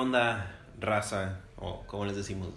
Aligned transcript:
onda, 0.00 0.50
raza? 0.80 1.40
O 1.56 1.82
como 1.86 2.04
les 2.04 2.16
decimos, 2.16 2.48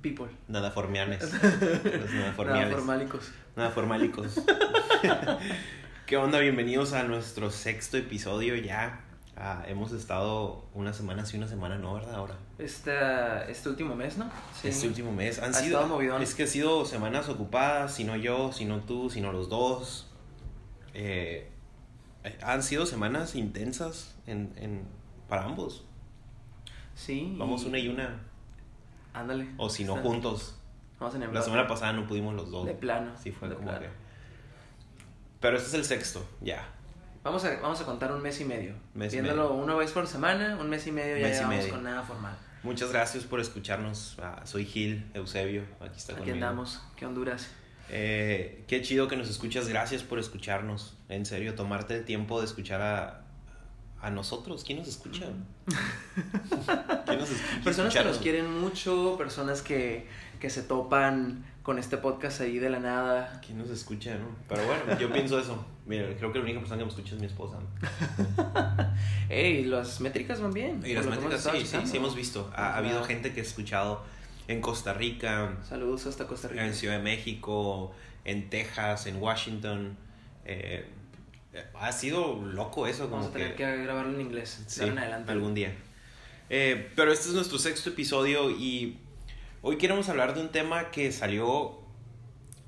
People. 0.00 0.28
nada 0.48 0.70
formianes. 0.70 1.22
Los 1.22 1.32
nada 1.42 2.10
Nada 2.14 2.32
formiales. 2.34 2.74
formálicos. 2.74 3.32
Nada 3.56 3.70
formálicos. 3.70 4.34
¿Qué 6.06 6.16
onda? 6.16 6.38
Bienvenidos 6.40 6.92
a 6.92 7.02
nuestro 7.04 7.50
sexto 7.50 7.96
episodio 7.96 8.56
ya. 8.56 9.00
Ah, 9.36 9.64
hemos 9.66 9.92
estado 9.92 10.66
una 10.74 10.92
semana 10.92 11.24
sí, 11.24 11.36
una 11.38 11.48
semana 11.48 11.78
no, 11.78 11.94
¿verdad? 11.94 12.14
Ahora. 12.16 12.34
Esta, 12.58 13.44
este 13.48 13.68
último 13.70 13.94
mes, 13.96 14.18
¿no? 14.18 14.30
Sí. 14.60 14.68
Este 14.68 14.86
último 14.86 15.10
mes. 15.10 15.38
Han 15.38 15.50
Ha 15.50 15.54
sido. 15.54 15.78
estado 15.78 15.88
movidón. 15.88 16.22
Es 16.22 16.34
que 16.34 16.42
han 16.42 16.48
sido 16.48 16.84
semanas 16.84 17.28
ocupadas, 17.28 17.94
si 17.94 18.04
no 18.04 18.14
yo, 18.16 18.52
si 18.52 18.66
no 18.66 18.80
tú, 18.80 19.08
si 19.10 19.20
no 19.20 19.32
los 19.32 19.48
dos. 19.48 20.10
Eh, 20.94 21.50
eh, 22.24 22.38
han 22.42 22.62
sido 22.62 22.84
semanas 22.84 23.34
intensas 23.34 24.14
en, 24.26 24.52
en, 24.56 24.84
para 25.28 25.44
ambos. 25.44 25.86
Sí. 27.02 27.34
Vamos 27.36 27.64
una 27.64 27.78
y 27.78 27.88
una. 27.88 28.20
Ándale. 29.12 29.48
O 29.56 29.68
si 29.68 29.84
no, 29.84 29.96
juntos. 29.96 30.56
Vamos 31.00 31.14
en 31.16 31.34
La 31.34 31.42
semana 31.42 31.66
pasada 31.66 31.92
no 31.92 32.06
pudimos 32.06 32.34
los 32.34 32.50
dos. 32.50 32.64
De 32.64 32.74
plano. 32.74 33.12
Sí, 33.20 33.32
fue 33.32 33.48
de 33.48 33.56
como 33.56 33.68
plano. 33.68 33.86
que. 33.86 33.88
Pero 35.40 35.56
este 35.56 35.68
es 35.70 35.74
el 35.74 35.84
sexto, 35.84 36.24
ya. 36.40 36.64
Vamos 37.24 37.44
a, 37.44 37.60
vamos 37.60 37.80
a 37.80 37.84
contar 37.84 38.12
un 38.12 38.22
mes 38.22 38.40
y 38.40 38.44
medio. 38.44 38.74
Mes 38.94 39.12
y 39.12 39.16
Viéndolo 39.20 39.52
una 39.52 39.74
vez 39.74 39.90
por 39.90 40.06
semana, 40.06 40.56
un 40.60 40.68
mes 40.70 40.86
y 40.86 40.92
medio 40.92 41.16
ya 41.16 41.26
Mes 41.26 41.32
y 41.36 41.38
llevamos 41.38 41.58
medio. 41.58 41.74
con 41.74 41.82
nada 41.84 42.02
formal. 42.02 42.36
Muchas 42.62 42.92
gracias 42.92 43.24
por 43.24 43.40
escucharnos. 43.40 44.16
Ah, 44.22 44.42
soy 44.44 44.64
Gil, 44.64 45.10
Eusebio, 45.14 45.64
aquí 45.80 45.96
está 45.96 46.12
Aquí 46.12 46.20
conmigo. 46.20 46.34
andamos. 46.34 46.80
¿Qué 46.96 47.06
Honduras? 47.06 47.50
Eh, 47.90 48.64
qué 48.68 48.82
chido 48.82 49.08
que 49.08 49.16
nos 49.16 49.28
escuchas, 49.28 49.68
gracias 49.68 50.04
por 50.04 50.20
escucharnos. 50.20 50.96
En 51.08 51.26
serio, 51.26 51.56
tomarte 51.56 51.96
el 51.96 52.04
tiempo 52.04 52.38
de 52.38 52.46
escuchar 52.46 52.80
a, 52.80 53.24
a 54.02 54.10
nosotros. 54.10 54.64
¿Quién 54.64 54.78
nos 54.78 54.88
escucha? 54.88 55.26
¿Quién 57.06 57.18
nos 57.18 57.30
escucha? 57.30 57.60
Personas 57.64 57.94
que 57.94 58.04
nos 58.04 58.18
quieren 58.18 58.60
mucho, 58.60 59.14
personas 59.16 59.62
que, 59.62 60.08
que 60.40 60.50
se 60.50 60.62
topan 60.62 61.44
con 61.62 61.78
este 61.78 61.96
podcast 61.96 62.40
ahí 62.40 62.58
de 62.58 62.68
la 62.68 62.80
nada. 62.80 63.40
¿Quién 63.46 63.58
nos 63.58 63.70
escucha, 63.70 64.16
no? 64.16 64.26
Pero 64.48 64.66
bueno, 64.66 64.98
yo 64.98 65.12
pienso 65.12 65.38
eso. 65.38 65.64
Mira, 65.86 66.06
creo 66.16 66.32
que 66.32 66.38
la 66.38 66.44
única 66.44 66.58
persona 66.58 66.78
que 66.78 66.84
me 66.84 66.90
escucha 66.90 67.14
es 67.14 67.20
mi 67.20 67.26
esposa. 67.26 67.58
Ey, 69.28 69.64
las 69.64 70.00
métricas 70.00 70.40
van 70.40 70.52
bien. 70.52 70.82
Y 70.84 70.94
las 70.94 71.06
métricas, 71.06 71.42
sí, 71.42 71.64
sí, 71.64 71.76
sí 71.84 71.96
hemos 71.96 72.14
visto. 72.16 72.50
Ha, 72.54 72.74
ha 72.74 72.76
habido 72.78 73.02
gente 73.04 73.32
que 73.32 73.40
ha 73.40 73.44
escuchado 73.44 74.02
en 74.48 74.60
Costa 74.60 74.92
Rica, 74.92 75.56
Saludos 75.68 76.06
hasta 76.06 76.26
Costa 76.26 76.48
Rica. 76.48 76.66
en 76.66 76.74
Ciudad 76.74 76.96
de 76.96 77.02
México, 77.02 77.92
en 78.24 78.50
Texas, 78.50 79.06
en 79.06 79.22
Washington. 79.22 79.96
Eh, 80.44 80.88
ha 81.74 81.92
sido 81.92 82.42
loco 82.42 82.86
eso, 82.86 83.04
como 83.04 83.16
Vamos 83.16 83.30
a 83.30 83.32
tener 83.32 83.50
que... 83.56 83.64
que 83.64 83.82
grabarlo 83.82 84.14
en 84.14 84.20
inglés. 84.20 84.64
Sí, 84.66 84.84
en 84.84 84.98
adelante. 84.98 85.32
algún 85.32 85.54
día. 85.54 85.74
Eh, 86.50 86.90
pero 86.96 87.12
este 87.12 87.28
es 87.28 87.34
nuestro 87.34 87.58
sexto 87.58 87.90
episodio 87.90 88.50
y 88.50 88.98
hoy 89.62 89.78
queremos 89.78 90.08
hablar 90.08 90.34
de 90.34 90.40
un 90.40 90.50
tema 90.50 90.90
que 90.90 91.12
salió 91.12 91.82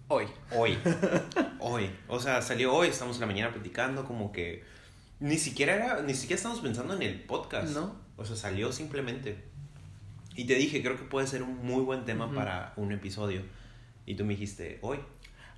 Hoy. 0.08 0.26
hoy. 0.52 0.78
hoy. 1.60 1.90
O 2.08 2.20
sea, 2.20 2.42
salió 2.42 2.74
hoy, 2.74 2.88
estamos 2.88 3.16
en 3.16 3.20
la 3.22 3.26
mañana 3.26 3.52
platicando, 3.52 4.04
como 4.04 4.32
que 4.32 4.64
ni 5.20 5.38
siquiera 5.38 5.74
era, 5.74 6.02
ni 6.02 6.14
siquiera 6.14 6.36
estamos 6.36 6.60
pensando 6.60 6.94
en 6.94 7.02
el 7.02 7.20
podcast. 7.20 7.74
No. 7.74 7.96
O 8.16 8.24
sea, 8.24 8.36
salió 8.36 8.70
simplemente. 8.70 9.38
Y 10.36 10.44
te 10.46 10.54
dije, 10.56 10.82
creo 10.82 10.96
que 10.96 11.04
puede 11.04 11.26
ser 11.26 11.42
un 11.42 11.64
muy 11.64 11.82
buen 11.82 12.04
tema 12.04 12.32
para 12.32 12.74
un 12.76 12.92
episodio. 12.92 13.42
Y 14.04 14.14
tú 14.14 14.24
me 14.24 14.34
dijiste, 14.34 14.78
hoy. 14.82 14.98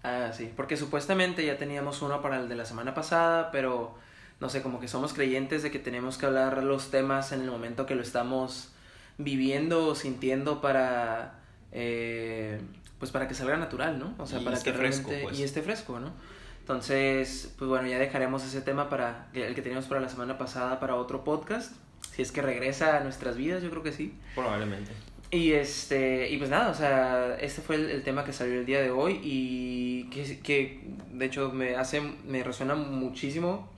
Ah, 0.09 0.33
sí. 0.33 0.53
Porque 0.57 0.77
supuestamente 0.77 1.45
ya 1.45 1.59
teníamos 1.59 2.01
uno 2.03 2.23
para 2.23 2.39
el 2.41 2.49
de 2.49 2.55
la 2.57 2.65
semana 2.65 2.95
pasada, 2.95 3.51
pero 3.51 3.95
no 4.41 4.49
sé, 4.49 4.63
como 4.63 4.79
que 4.81 4.87
somos 4.89 5.13
creyentes 5.15 5.63
de 5.63 5.71
que 5.71 5.79
tenemos 5.79 6.17
que 6.19 6.27
hablar 6.27 6.63
los 6.63 6.91
temas 6.91 7.33
en 7.33 7.41
el 7.41 7.51
momento 7.51 7.87
que 7.87 7.95
lo 7.97 8.03
estamos 8.03 8.73
viviendo 9.19 9.87
o 9.89 9.95
sintiendo 9.95 10.61
para. 10.61 11.41
eh, 11.73 12.61
pues 12.99 13.11
para 13.11 13.29
que 13.29 13.35
salga 13.35 13.57
natural, 13.59 13.99
¿no? 13.99 14.15
O 14.19 14.27
sea, 14.27 14.41
Y 14.41 14.45
para 14.45 14.57
esté 14.57 14.73
que 14.73 14.79
fresco, 14.79 15.09
realmente- 15.11 15.25
pues. 15.29 15.39
Y 15.39 15.43
esté 15.43 15.61
fresco, 15.63 15.99
¿no? 16.01 16.13
Entonces, 16.61 17.53
pues 17.59 17.69
bueno, 17.69 17.87
ya 17.89 17.99
dejaremos 17.99 18.43
ese 18.45 18.61
tema 18.63 18.89
para 18.89 19.29
el 19.35 19.55
que 19.55 19.61
teníamos 19.63 19.87
para 19.87 20.01
la 20.01 20.09
semana 20.09 20.39
pasada 20.39 20.81
para 20.81 20.95
otro 20.97 21.23
podcast. 21.23 21.73
Si 22.13 22.23
es 22.23 22.33
que 22.33 22.41
regresa 22.43 22.97
a 22.97 23.01
nuestras 23.01 23.37
vidas, 23.37 23.63
yo 23.63 23.71
creo 23.71 23.83
que 23.83 23.93
sí. 23.93 24.15
Probablemente. 24.35 24.91
Y 25.37 25.53
este, 25.53 26.31
y 26.31 26.39
pues 26.39 26.49
nada, 26.49 26.71
o 26.71 26.75
sea, 26.75 27.37
este 27.39 27.61
fue 27.61 27.77
el, 27.77 27.91
el 27.91 28.03
tema 28.03 28.25
que 28.25 28.33
salió 28.33 28.59
el 28.59 28.65
día 28.65 28.81
de 28.81 28.91
hoy 28.91 29.21
y 29.23 30.09
que, 30.09 30.41
que 30.41 30.81
de 31.13 31.27
hecho 31.27 31.53
me 31.53 31.77
hace, 31.77 32.01
me 32.01 32.43
resuena 32.43 32.75
muchísimo 32.75 33.69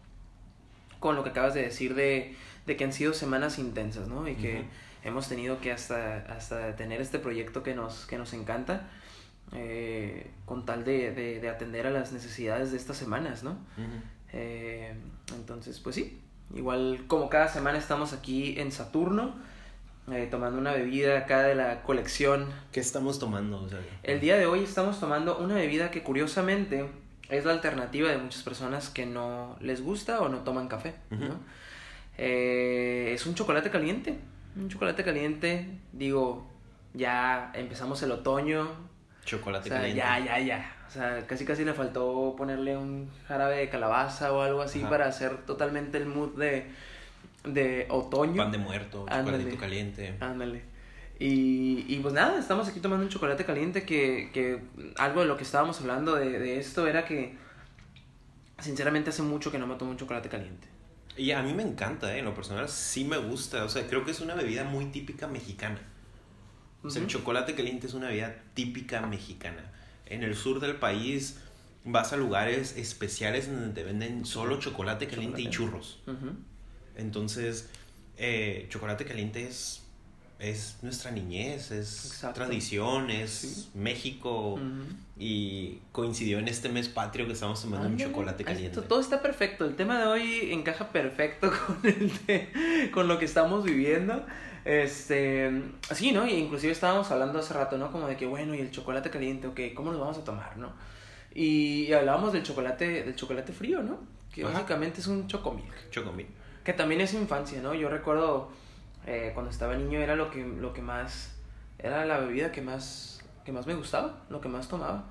con 1.00 1.16
lo 1.16 1.24
que 1.24 1.30
acabas 1.30 1.54
de 1.54 1.62
decir 1.62 1.96
de, 1.96 2.36
de 2.64 2.76
que 2.76 2.84
han 2.84 2.92
sido 2.92 3.12
semanas 3.12 3.58
intensas, 3.58 4.06
¿no? 4.06 4.28
Y 4.28 4.36
que 4.36 4.66
hemos 5.02 5.28
tenido 5.28 5.60
que 5.60 5.72
hasta, 5.72 6.19
hasta 6.32 6.76
tener 6.76 7.00
este 7.00 7.19
proyecto 7.19 7.64
que 7.64 7.75
nos, 7.75 8.06
que 8.06 8.19
nos 8.19 8.32
encanta 8.34 8.88
eh, 9.52 10.30
con 10.44 10.64
tal 10.64 10.84
de, 10.84 11.10
de, 11.10 11.40
de 11.40 11.48
atender 11.48 11.88
a 11.88 11.90
las 11.90 12.12
necesidades 12.12 12.70
de 12.70 12.76
estas 12.76 12.96
semanas, 12.96 13.42
¿no? 13.42 13.58
Eh, 14.32 14.94
entonces, 15.34 15.80
pues 15.80 15.96
sí, 15.96 16.20
igual 16.54 17.04
como 17.08 17.28
cada 17.28 17.48
semana 17.48 17.78
estamos 17.78 18.12
aquí 18.12 18.60
en 18.60 18.70
Saturno, 18.70 19.34
eh, 20.12 20.28
tomando 20.30 20.58
una 20.58 20.72
bebida 20.72 21.19
acá 21.19 21.42
de 21.42 21.54
la 21.54 21.82
colección. 21.82 22.46
¿Qué 22.72 22.80
estamos 22.80 23.19
tomando? 23.19 23.62
O 23.62 23.69
sea, 23.69 23.78
El 24.02 24.20
día 24.20 24.36
de 24.36 24.46
hoy 24.46 24.64
estamos 24.64 24.98
tomando 25.00 25.38
una 25.38 25.54
bebida 25.54 25.91
que 25.91 26.02
curiosamente 26.02 26.88
es 27.28 27.44
la 27.44 27.52
alternativa 27.52 28.08
de 28.10 28.19
muchas 28.19 28.42
personas 28.42 28.88
que 28.88 29.06
no 29.06 29.56
les 29.60 29.82
gusta 29.82 30.20
o 30.20 30.28
no 30.28 30.38
toman 30.38 30.69
café. 30.69 30.94
¿no? 31.10 31.41
Eh, 32.16 33.12
es 33.14 33.26
un 33.26 33.34
chocolate 33.34 33.70
caliente, 33.70 34.19
un 34.56 34.69
chocolate 34.69 35.04
caliente, 35.04 35.69
digo, 35.92 36.46
ya 36.94 37.52
empezamos 37.54 38.02
el 38.02 38.10
otoño, 38.12 38.62
o 38.62 39.25
chocolate 39.25 39.69
sea, 39.69 39.78
caliente. 39.78 40.00
ya, 40.00 40.19
ya, 40.19 40.38
ya. 40.40 40.75
O 40.88 40.90
sea, 40.90 41.26
casi 41.26 41.44
casi 41.44 41.64
le 41.66 41.75
faltó 41.75 42.34
ponerle 42.36 42.76
un 42.76 43.10
jarabe 43.26 43.58
de 43.58 43.69
calabaza 43.69 44.32
o 44.32 44.40
algo 44.40 44.62
así 44.62 44.80
Ajá. 44.80 44.88
para 44.88 45.06
hacer 45.06 45.36
totalmente 45.44 45.98
el 45.98 46.06
mood 46.06 46.38
de, 46.38 46.66
de 47.54 47.86
otoño. 47.91 48.36
Pan 48.36 48.53
de 48.53 48.59
muerto, 48.59 49.06
Ándale. 49.09 49.38
chocolatito 49.38 49.60
caliente. 49.60 50.14
Ándale. 50.20 50.62
Y, 51.20 51.84
y 51.88 51.98
pues 52.00 52.14
nada, 52.14 52.38
estamos 52.38 52.69
aquí 52.69 52.81
tomando 52.81 53.04
un 53.04 53.10
chocolate 53.10 53.44
caliente 53.44 53.84
que, 53.84 54.31
que 54.32 54.62
algo 54.97 55.20
de 55.22 55.26
lo 55.26 55.36
que 55.36 55.42
estábamos 55.42 55.81
hablando 55.81 56.14
de, 56.14 56.38
de 56.38 56.58
esto 56.58 56.87
era 56.87 57.04
que 57.04 57.34
sinceramente 58.60 59.10
hace 59.10 59.22
mucho 59.22 59.50
que 59.50 59.58
no 59.58 59.66
me 59.66 59.75
tomo 59.76 59.91
un 59.91 59.97
chocolate 59.97 60.28
caliente. 60.28 60.69
Y 61.16 61.32
a 61.32 61.42
mí 61.42 61.53
me 61.53 61.64
encanta, 61.64 62.14
¿eh? 62.14 62.20
en 62.20 62.25
lo 62.25 62.34
personal 62.34 62.69
sí 62.69 63.04
me 63.04 63.19
gusta. 63.19 63.64
O 63.64 63.69
sea, 63.69 63.87
creo 63.88 64.04
que 64.04 64.12
es 64.12 64.20
una 64.20 64.34
bebida 64.34 64.62
muy 64.64 64.87
típica 64.87 65.26
mexicana. 65.26 65.81
O 66.84 66.91
sea, 66.91 67.03
el 67.03 67.08
chocolate 67.08 67.56
caliente 67.56 67.88
es 67.88 67.94
una 67.94 68.06
bebida 68.08 68.37
típica 68.54 69.00
mexicana. 69.04 69.72
En 70.06 70.22
el 70.22 70.37
sur 70.37 70.60
del 70.60 70.76
país 70.76 71.41
vas 71.84 72.12
a 72.12 72.16
lugares 72.16 72.76
especiales 72.76 73.50
donde 73.50 73.75
te 73.75 73.82
venden 73.82 74.25
solo 74.25 74.60
chocolate 74.60 75.08
caliente 75.08 75.42
y 75.42 75.50
churros. 75.50 76.00
Ujú. 76.06 76.37
Entonces, 76.98 77.69
eh, 78.19 78.66
chocolate 78.69 79.04
caliente 79.06 79.47
es, 79.47 79.82
es 80.38 80.76
nuestra 80.82 81.10
niñez, 81.10 81.70
es 81.70 82.04
Exacto. 82.06 82.34
tradición, 82.41 83.10
es 83.10 83.31
Sí. 83.31 83.69
México. 83.75 84.60
Y 85.19 85.78
coincidió 85.92 86.38
en 86.38 86.47
este 86.48 86.69
mes 86.69 86.88
patrio 86.88 87.26
que 87.26 87.32
estamos 87.32 87.60
tomando 87.62 87.88
un 87.88 87.97
chocolate 87.97 88.44
caliente. 88.44 88.82
Todo 88.82 89.00
está 89.00 89.22
perfecto. 89.22 89.64
El 89.64 89.75
tema 89.76 89.98
de 89.98 90.06
hoy 90.06 90.53
encaja 90.53 90.91
perfecto 90.92 91.50
con 91.66 91.78
el 91.84 92.12
de- 92.26 92.91
con 92.92 93.08
lo 93.08 93.19
que 93.19 93.25
estamos 93.25 93.64
viviendo. 93.64 94.25
Este, 94.64 95.50
sí, 95.94 96.12
¿no? 96.12 96.26
Y 96.26 96.32
inclusive 96.34 96.72
estábamos 96.72 97.10
hablando 97.10 97.38
hace 97.38 97.54
rato, 97.54 97.78
¿no? 97.78 97.91
Como 97.91 98.06
de 98.06 98.16
que, 98.16 98.26
bueno, 98.26 98.54
y 98.54 98.60
el 98.60 98.70
chocolate 98.70 99.08
caliente, 99.10 99.47
ok, 99.48 99.60
¿cómo 99.75 99.93
lo 99.93 99.99
vamos 99.99 100.19
a 100.19 100.25
tomar, 100.25 100.56
no? 100.58 100.73
Y, 101.34 101.90
hablábamos 101.93 102.32
del 102.32 102.43
chocolate, 102.43 103.05
del 103.05 103.17
chocolate 103.17 103.52
frío, 103.52 103.82
¿no? 103.82 103.99
Que 104.32 104.44
Ajá. 104.44 104.52
básicamente 104.52 105.00
es 105.00 105.06
un 105.06 105.26
chocomilk. 105.26 105.90
Chocomil. 105.90 106.26
Que 106.69 106.75
también 106.75 107.00
es 107.00 107.15
infancia, 107.15 107.62
¿no? 107.62 107.73
Yo 107.73 107.88
recuerdo 107.88 108.50
eh, 109.06 109.31
cuando 109.32 109.50
estaba 109.50 109.75
niño 109.75 110.00
era 110.00 110.17
lo 110.17 110.31
que, 110.31 110.44
lo 110.44 110.75
que 110.75 110.82
más, 110.82 111.35
era 111.79 112.05
la 112.05 112.19
bebida 112.19 112.53
que 112.53 112.61
más, 112.61 113.25
que 113.43 113.53
más 113.53 113.67
me 113.67 113.75
gustaba, 113.75 114.26
lo 114.29 114.43
que 114.43 114.50
más 114.50 114.69
tomaba. 114.69 115.06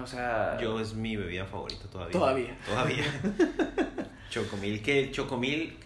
O 0.00 0.06
sea, 0.06 0.56
Yo 0.60 0.78
es 0.78 0.94
mi 0.94 1.16
bebida 1.16 1.44
favorita 1.44 1.88
todavía. 1.90 2.12
Todavía. 2.12 2.58
Todavía. 2.64 3.04
chocomil, 4.30 4.80
que 4.80 5.00
el 5.00 5.10
chocomil 5.10 5.76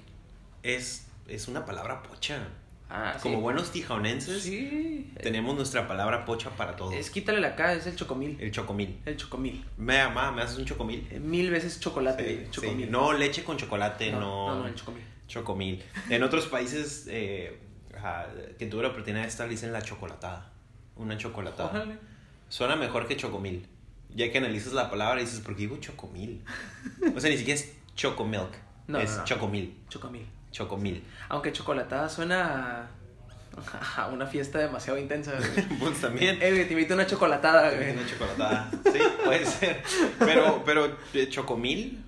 es, 0.63 1.07
es 1.27 1.49
una 1.49 1.65
palabra 1.65 2.03
pocha. 2.03 2.47
Ah, 2.91 3.15
sí. 3.17 3.21
Como 3.23 3.41
buenos 3.41 3.71
tijaonenses, 3.73 4.43
Sí. 4.43 5.13
tenemos 5.23 5.57
nuestra 5.57 5.87
palabra 5.89 6.25
pocha 6.25 6.51
para 6.51 6.77
todo. 6.77 6.93
Es 6.93 7.11
quítale 7.11 7.41
la 7.41 7.57
K, 7.57 7.75
es 7.75 7.87
el 7.87 7.97
chocomil. 7.97 8.37
El 8.41 8.51
chocomil. 8.51 8.99
El 9.07 9.17
chocomil. 9.17 9.65
Me 9.79 10.01
ama, 10.01 10.33
¿me 10.33 10.43
haces 10.43 10.59
un 10.59 10.65
chocomil? 10.65 11.07
Eh, 11.11 11.21
Mil 11.21 11.51
veces 11.51 11.81
chocolate. 11.81 12.45
Sí, 12.47 12.51
chocomil. 12.51 12.91
No 12.91 13.13
leche 13.13 13.45
con 13.45 13.57
chocolate, 13.57 14.11
no, 14.13 14.21
no. 14.21 14.55
no, 14.55 14.61
no, 14.63 14.67
el 14.67 14.75
chocomil. 14.75 15.05
Chocomil. 15.29 15.83
En 16.09 16.23
otros 16.25 16.47
países 16.47 17.07
eh, 17.09 17.59
ajá, 17.97 18.27
que 18.59 18.67
tuve 18.67 18.83
la 18.83 18.89
oportunidad 18.89 19.23
de 19.23 19.29
estar, 19.29 19.47
le 19.47 19.53
dicen 19.53 19.73
la 19.73 19.81
chocolatada. 19.83 20.51
Una 20.97 21.17
chocolatada. 21.17 21.71
Órale. 21.71 21.99
Suena 22.49 22.77
mejor 22.77 23.07
que 23.07 23.17
chocomil. 23.17 23.67
Ya 24.13 24.33
que 24.33 24.39
analizas 24.39 24.73
la 24.73 24.91
palabra 24.91 25.21
y 25.21 25.25
dices, 25.25 25.39
¿por 25.41 25.55
qué 25.55 25.61
digo 25.63 25.77
chocomil? 25.77 26.43
O 27.17 27.21
sea, 27.21 27.31
ni 27.31 27.37
siquiera 27.39 27.61
es 27.61 27.73
chocomilk. 27.95 28.51
No, 28.89 28.99
es 28.99 29.17
no. 29.19 29.25
chocomil. 29.25 29.77
Chocomil. 29.89 30.27
Chocomil. 30.51 31.03
Aunque 31.29 31.53
chocolatada 31.53 32.09
suena 32.09 32.89
a 33.97 34.09
una 34.09 34.27
fiesta 34.27 34.59
demasiado 34.59 34.99
intensa. 34.99 35.33
pues 35.79 36.01
también. 36.01 36.39
Eh, 36.41 36.65
te 36.65 36.73
invito 36.73 36.95
una 36.95 37.07
chocolatada. 37.07 37.73
Una 37.73 38.07
chocolatada. 38.07 38.71
Sí, 38.93 38.99
puede 39.25 39.47
ser. 39.47 39.83
Pero, 40.19 40.63
pero 40.65 40.97
eh, 41.15 41.29
chocomil, 41.29 42.03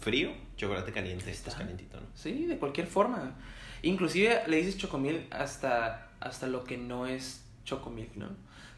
frío, 0.00 0.32
chocolate 0.56 0.92
caliente. 0.92 1.30
Está 1.30 1.52
calientito, 1.52 2.00
¿no? 2.00 2.06
Sí, 2.14 2.46
de 2.46 2.58
cualquier 2.58 2.86
forma. 2.86 3.34
Inclusive 3.82 4.42
le 4.46 4.56
dices 4.56 4.78
chocomil 4.78 5.26
hasta, 5.30 6.08
hasta 6.20 6.46
lo 6.46 6.64
que 6.64 6.76
no 6.76 7.06
es 7.06 7.44
chocomil, 7.64 8.10
¿no? 8.16 8.28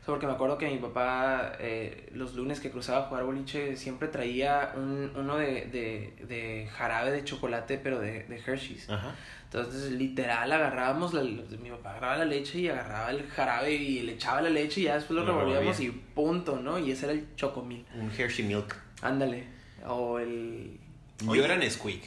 Sea, 0.06 0.14
porque 0.14 0.26
me 0.26 0.32
acuerdo 0.32 0.56
que 0.56 0.70
mi 0.70 0.78
papá 0.78 1.52
eh, 1.58 2.08
los 2.14 2.34
lunes 2.34 2.60
que 2.60 2.70
cruzaba 2.70 3.00
a 3.00 3.08
jugar 3.08 3.24
boliche 3.24 3.76
siempre 3.76 4.06
traía 4.08 4.72
un, 4.76 5.12
uno 5.16 5.36
de, 5.36 5.66
de, 5.66 6.24
de 6.26 6.68
jarabe 6.72 7.10
de 7.10 7.24
chocolate, 7.24 7.76
pero 7.78 7.98
de, 7.98 8.22
de 8.22 8.36
Hershey's. 8.46 8.88
Ajá. 8.88 9.14
Entonces, 9.44 9.90
literal, 9.92 10.50
agarrábamos, 10.52 11.12
la, 11.12 11.22
mi 11.22 11.70
papá 11.70 11.90
agarraba 11.90 12.18
la 12.18 12.24
leche 12.24 12.58
y 12.60 12.68
agarraba 12.68 13.10
el 13.10 13.26
jarabe 13.28 13.72
y 13.72 14.02
le 14.02 14.12
echaba 14.12 14.40
la 14.42 14.50
leche 14.50 14.80
y 14.80 14.84
ya 14.84 14.94
después 14.94 15.16
lo 15.16 15.24
Lo 15.24 15.32
revolvíamos 15.38 15.78
revolvía. 15.78 16.00
y 16.02 16.14
punto, 16.14 16.56
¿no? 16.60 16.78
Y 16.78 16.90
ese 16.92 17.06
era 17.06 17.12
el 17.14 17.34
chocomil. 17.36 17.84
Un 17.94 18.10
Hershey 18.10 18.44
Milk. 18.44 18.76
Ándale. 19.02 19.44
O 19.86 20.18
el... 20.18 20.78
Yo 21.20 21.44
era 21.44 21.56
Nesquik. 21.56 22.02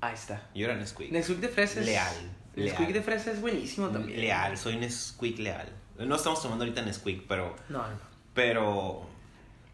Ahí 0.00 0.14
está. 0.14 0.42
Yo 0.54 0.64
era 0.66 0.76
Nesquik. 0.76 1.10
Nesquik 1.10 1.38
de 1.38 1.48
fresa 1.48 1.80
es... 1.80 1.86
Leal. 1.86 2.14
Nesquik 2.56 2.80
leal. 2.80 2.92
de 2.92 3.02
fresa 3.02 3.32
es 3.32 3.40
buenísimo 3.40 3.88
también. 3.88 4.20
Leal, 4.20 4.56
soy 4.56 4.76
Nesquik 4.76 5.38
leal. 5.38 5.68
No 5.98 6.16
estamos 6.16 6.42
tomando 6.42 6.64
ahorita 6.64 6.82
Nesquik, 6.82 7.26
pero. 7.26 7.54
No, 7.68 7.78
no. 7.78 7.96
Pero. 8.34 9.06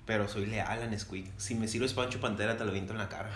Pero 0.06 0.28
soy 0.28 0.46
leal 0.46 0.82
a 0.82 0.86
Nesquik. 0.86 1.26
Si 1.38 1.54
me 1.54 1.68
sirves 1.68 1.92
Pancho 1.92 2.20
Pantera, 2.20 2.56
te 2.56 2.64
lo 2.64 2.72
viento 2.72 2.92
en 2.92 2.98
la 2.98 3.08
cara. 3.08 3.30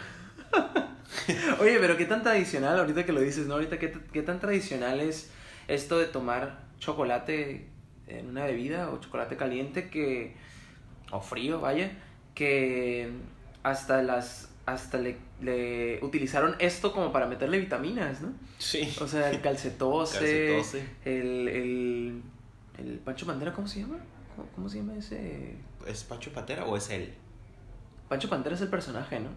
Oye, 1.60 1.78
pero 1.78 1.96
qué 1.96 2.04
tan 2.06 2.22
tradicional, 2.22 2.78
ahorita 2.78 3.04
que 3.04 3.12
lo 3.12 3.20
dices, 3.20 3.46
¿no? 3.46 3.54
Ahorita, 3.54 3.78
¿qué, 3.78 3.96
qué 4.12 4.22
tan 4.22 4.40
tradicional 4.40 5.00
es 5.00 5.30
esto 5.68 5.98
de 5.98 6.06
tomar 6.06 6.58
chocolate 6.78 7.66
en 8.08 8.28
una 8.28 8.44
bebida 8.44 8.90
o 8.90 9.00
chocolate 9.00 9.36
caliente 9.36 9.88
que... 9.88 10.34
o 11.10 11.20
frío, 11.20 11.60
vaya, 11.60 11.92
que 12.34 13.10
hasta 13.62 14.02
las... 14.02 14.50
hasta 14.66 14.98
le, 14.98 15.16
le 15.40 15.98
utilizaron 16.02 16.56
esto 16.58 16.92
como 16.92 17.12
para 17.12 17.26
meterle 17.26 17.58
vitaminas, 17.58 18.20
¿no? 18.20 18.32
Sí. 18.58 18.92
O 19.00 19.06
sea, 19.08 19.30
el 19.30 19.40
calcetose, 19.40 20.18
Calcetose. 20.18 20.86
el, 21.04 21.48
el, 21.48 22.22
el 22.78 22.98
Pancho 22.98 23.26
Pantera, 23.26 23.52
¿cómo 23.52 23.66
se 23.68 23.80
llama? 23.80 23.96
¿Cómo, 24.36 24.48
cómo 24.54 24.68
se 24.68 24.78
llama 24.78 24.94
ese...? 24.96 25.56
¿Es 25.86 26.04
Pancho 26.04 26.32
Pantera 26.32 26.64
o 26.64 26.76
es 26.76 26.90
él? 26.90 27.14
Pancho 28.08 28.28
Pantera 28.28 28.54
es 28.54 28.60
el 28.62 28.68
personaje, 28.68 29.20
¿no? 29.20 29.30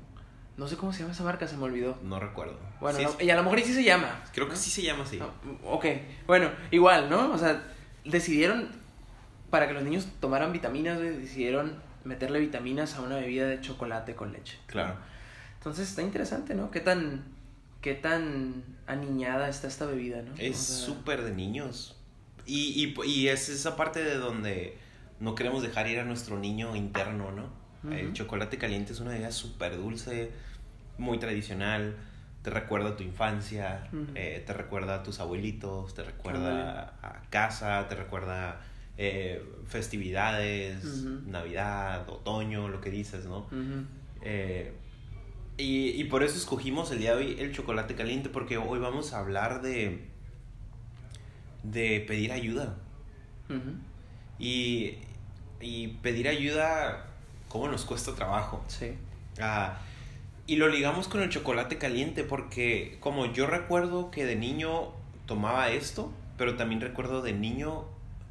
No 0.57 0.67
sé 0.67 0.75
cómo 0.75 0.91
se 0.91 0.99
llama 1.01 1.13
esa 1.13 1.23
marca, 1.23 1.47
se 1.47 1.55
me 1.55 1.63
olvidó. 1.65 1.97
No 2.03 2.19
recuerdo. 2.19 2.57
Bueno, 2.81 2.97
Sí, 2.97 3.05
no, 3.05 3.23
y 3.23 3.29
a 3.29 3.35
lo 3.35 3.43
mejor 3.43 3.61
sí 3.61 3.73
se 3.73 3.83
llama. 3.83 4.23
Creo 4.33 4.49
que 4.49 4.55
sí 4.55 4.71
se 4.71 4.81
llama 4.81 5.03
así. 5.03 5.17
No, 5.17 5.29
ok, 5.63 5.85
bueno, 6.25 6.49
igual, 6.71 7.09
¿no? 7.11 7.31
O 7.31 7.37
sea, 7.37 7.63
decidieron, 8.05 8.69
para 9.51 9.67
que 9.67 9.73
los 9.73 9.83
niños 9.83 10.07
tomaran 10.19 10.51
vitaminas, 10.51 10.99
decidieron 10.99 11.75
meterle 12.05 12.39
vitaminas 12.39 12.95
a 12.95 13.01
una 13.01 13.17
bebida 13.17 13.45
de 13.45 13.61
chocolate 13.61 14.15
con 14.15 14.33
leche. 14.33 14.57
Claro. 14.65 14.95
Entonces 15.59 15.89
está 15.89 16.01
interesante, 16.01 16.55
¿no? 16.55 16.71
Qué 16.71 16.79
tan, 16.79 17.23
qué 17.81 17.93
tan 17.93 18.63
aniñada 18.87 19.49
está 19.49 19.67
esta 19.67 19.85
bebida, 19.85 20.23
¿no? 20.23 20.33
Es 20.39 20.59
O 20.59 20.63
sea, 20.63 20.85
súper 20.87 21.23
de 21.23 21.35
niños. 21.35 21.96
Y, 22.47 22.95
y, 23.03 23.05
y 23.05 23.27
es 23.27 23.49
esa 23.49 23.75
parte 23.75 24.03
de 24.03 24.17
donde 24.17 24.77
no 25.19 25.35
queremos 25.35 25.61
dejar 25.61 25.87
ir 25.87 25.99
a 25.99 26.05
nuestro 26.05 26.39
niño 26.39 26.75
interno, 26.75 27.31
¿no? 27.31 27.67
El 27.91 28.11
chocolate 28.13 28.57
caliente 28.57 28.91
es 28.93 28.99
una 28.99 29.11
bebida 29.11 29.31
súper 29.31 29.77
dulce, 29.77 30.31
muy 30.97 31.19
tradicional. 31.19 31.95
Te 32.41 32.49
recuerda 32.49 32.89
a 32.89 32.95
tu 32.97 33.03
infancia, 33.03 33.87
eh, 34.15 34.43
te 34.45 34.53
recuerda 34.53 34.95
a 34.95 35.03
tus 35.03 35.19
abuelitos, 35.19 35.93
te 35.93 36.03
recuerda 36.03 36.95
a 37.01 37.21
casa, 37.29 37.87
te 37.87 37.95
recuerda 37.95 38.61
eh, 38.97 39.43
festividades. 39.67 40.83
Navidad, 41.27 42.09
otoño, 42.09 42.67
lo 42.67 42.81
que 42.81 42.89
dices, 42.89 43.25
¿no? 43.25 43.47
Eh, 44.21 44.73
y, 45.57 45.89
y 45.89 46.03
por 46.05 46.23
eso 46.23 46.37
escogimos 46.37 46.91
el 46.91 46.99
día 46.99 47.15
de 47.15 47.17
hoy 47.17 47.35
el 47.39 47.53
chocolate 47.53 47.95
caliente, 47.95 48.29
porque 48.29 48.57
hoy 48.57 48.79
vamos 48.79 49.13
a 49.13 49.19
hablar 49.19 49.61
de, 49.61 50.09
de 51.71 52.01
pedir 52.07 52.31
ayuda. 52.31 52.75
Y, 54.39 54.95
y 55.61 55.87
pedir 56.01 56.27
ayuda, 56.27 57.05
¿cómo 57.47 57.67
nos 57.67 57.85
cuesta 57.85 58.13
trabajo? 58.13 58.63
Sí. 58.67 58.93
Ah, 59.39 59.79
y 60.45 60.55
lo 60.57 60.67
ligamos 60.69 61.07
con 61.07 61.21
el 61.21 61.29
chocolate 61.29 61.77
caliente, 61.77 62.23
porque 62.23 62.97
como 62.99 63.25
yo 63.33 63.47
recuerdo 63.47 64.11
que 64.11 64.25
de 64.25 64.35
niño 64.35 64.91
tomaba 65.25 65.69
esto, 65.69 66.11
pero 66.37 66.55
también 66.55 66.81
recuerdo 66.81 67.21
de 67.21 67.33
niño, 67.33 67.85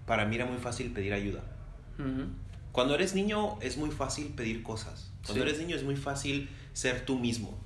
para 0.07 0.25
mí 0.27 0.37
era 0.37 0.47
muy 0.47 0.59
fácil 0.59 0.93
pedir 0.93 1.13
ayuda. 1.13 1.41
Cuando 2.73 2.95
eres 2.95 3.15
niño 3.15 3.59
es 3.61 3.77
muy 3.79 3.91
fácil 3.91 4.29
pedir 4.29 4.63
cosas. 4.63 5.11
Cuando 5.25 5.43
Sí. 5.45 5.49
eres 5.49 5.61
niño 5.61 5.77
es 5.77 5.83
muy 5.83 5.97
fácil 5.97 6.49
ser 6.75 7.05
tú 7.07 7.19
mismo. 7.19 7.59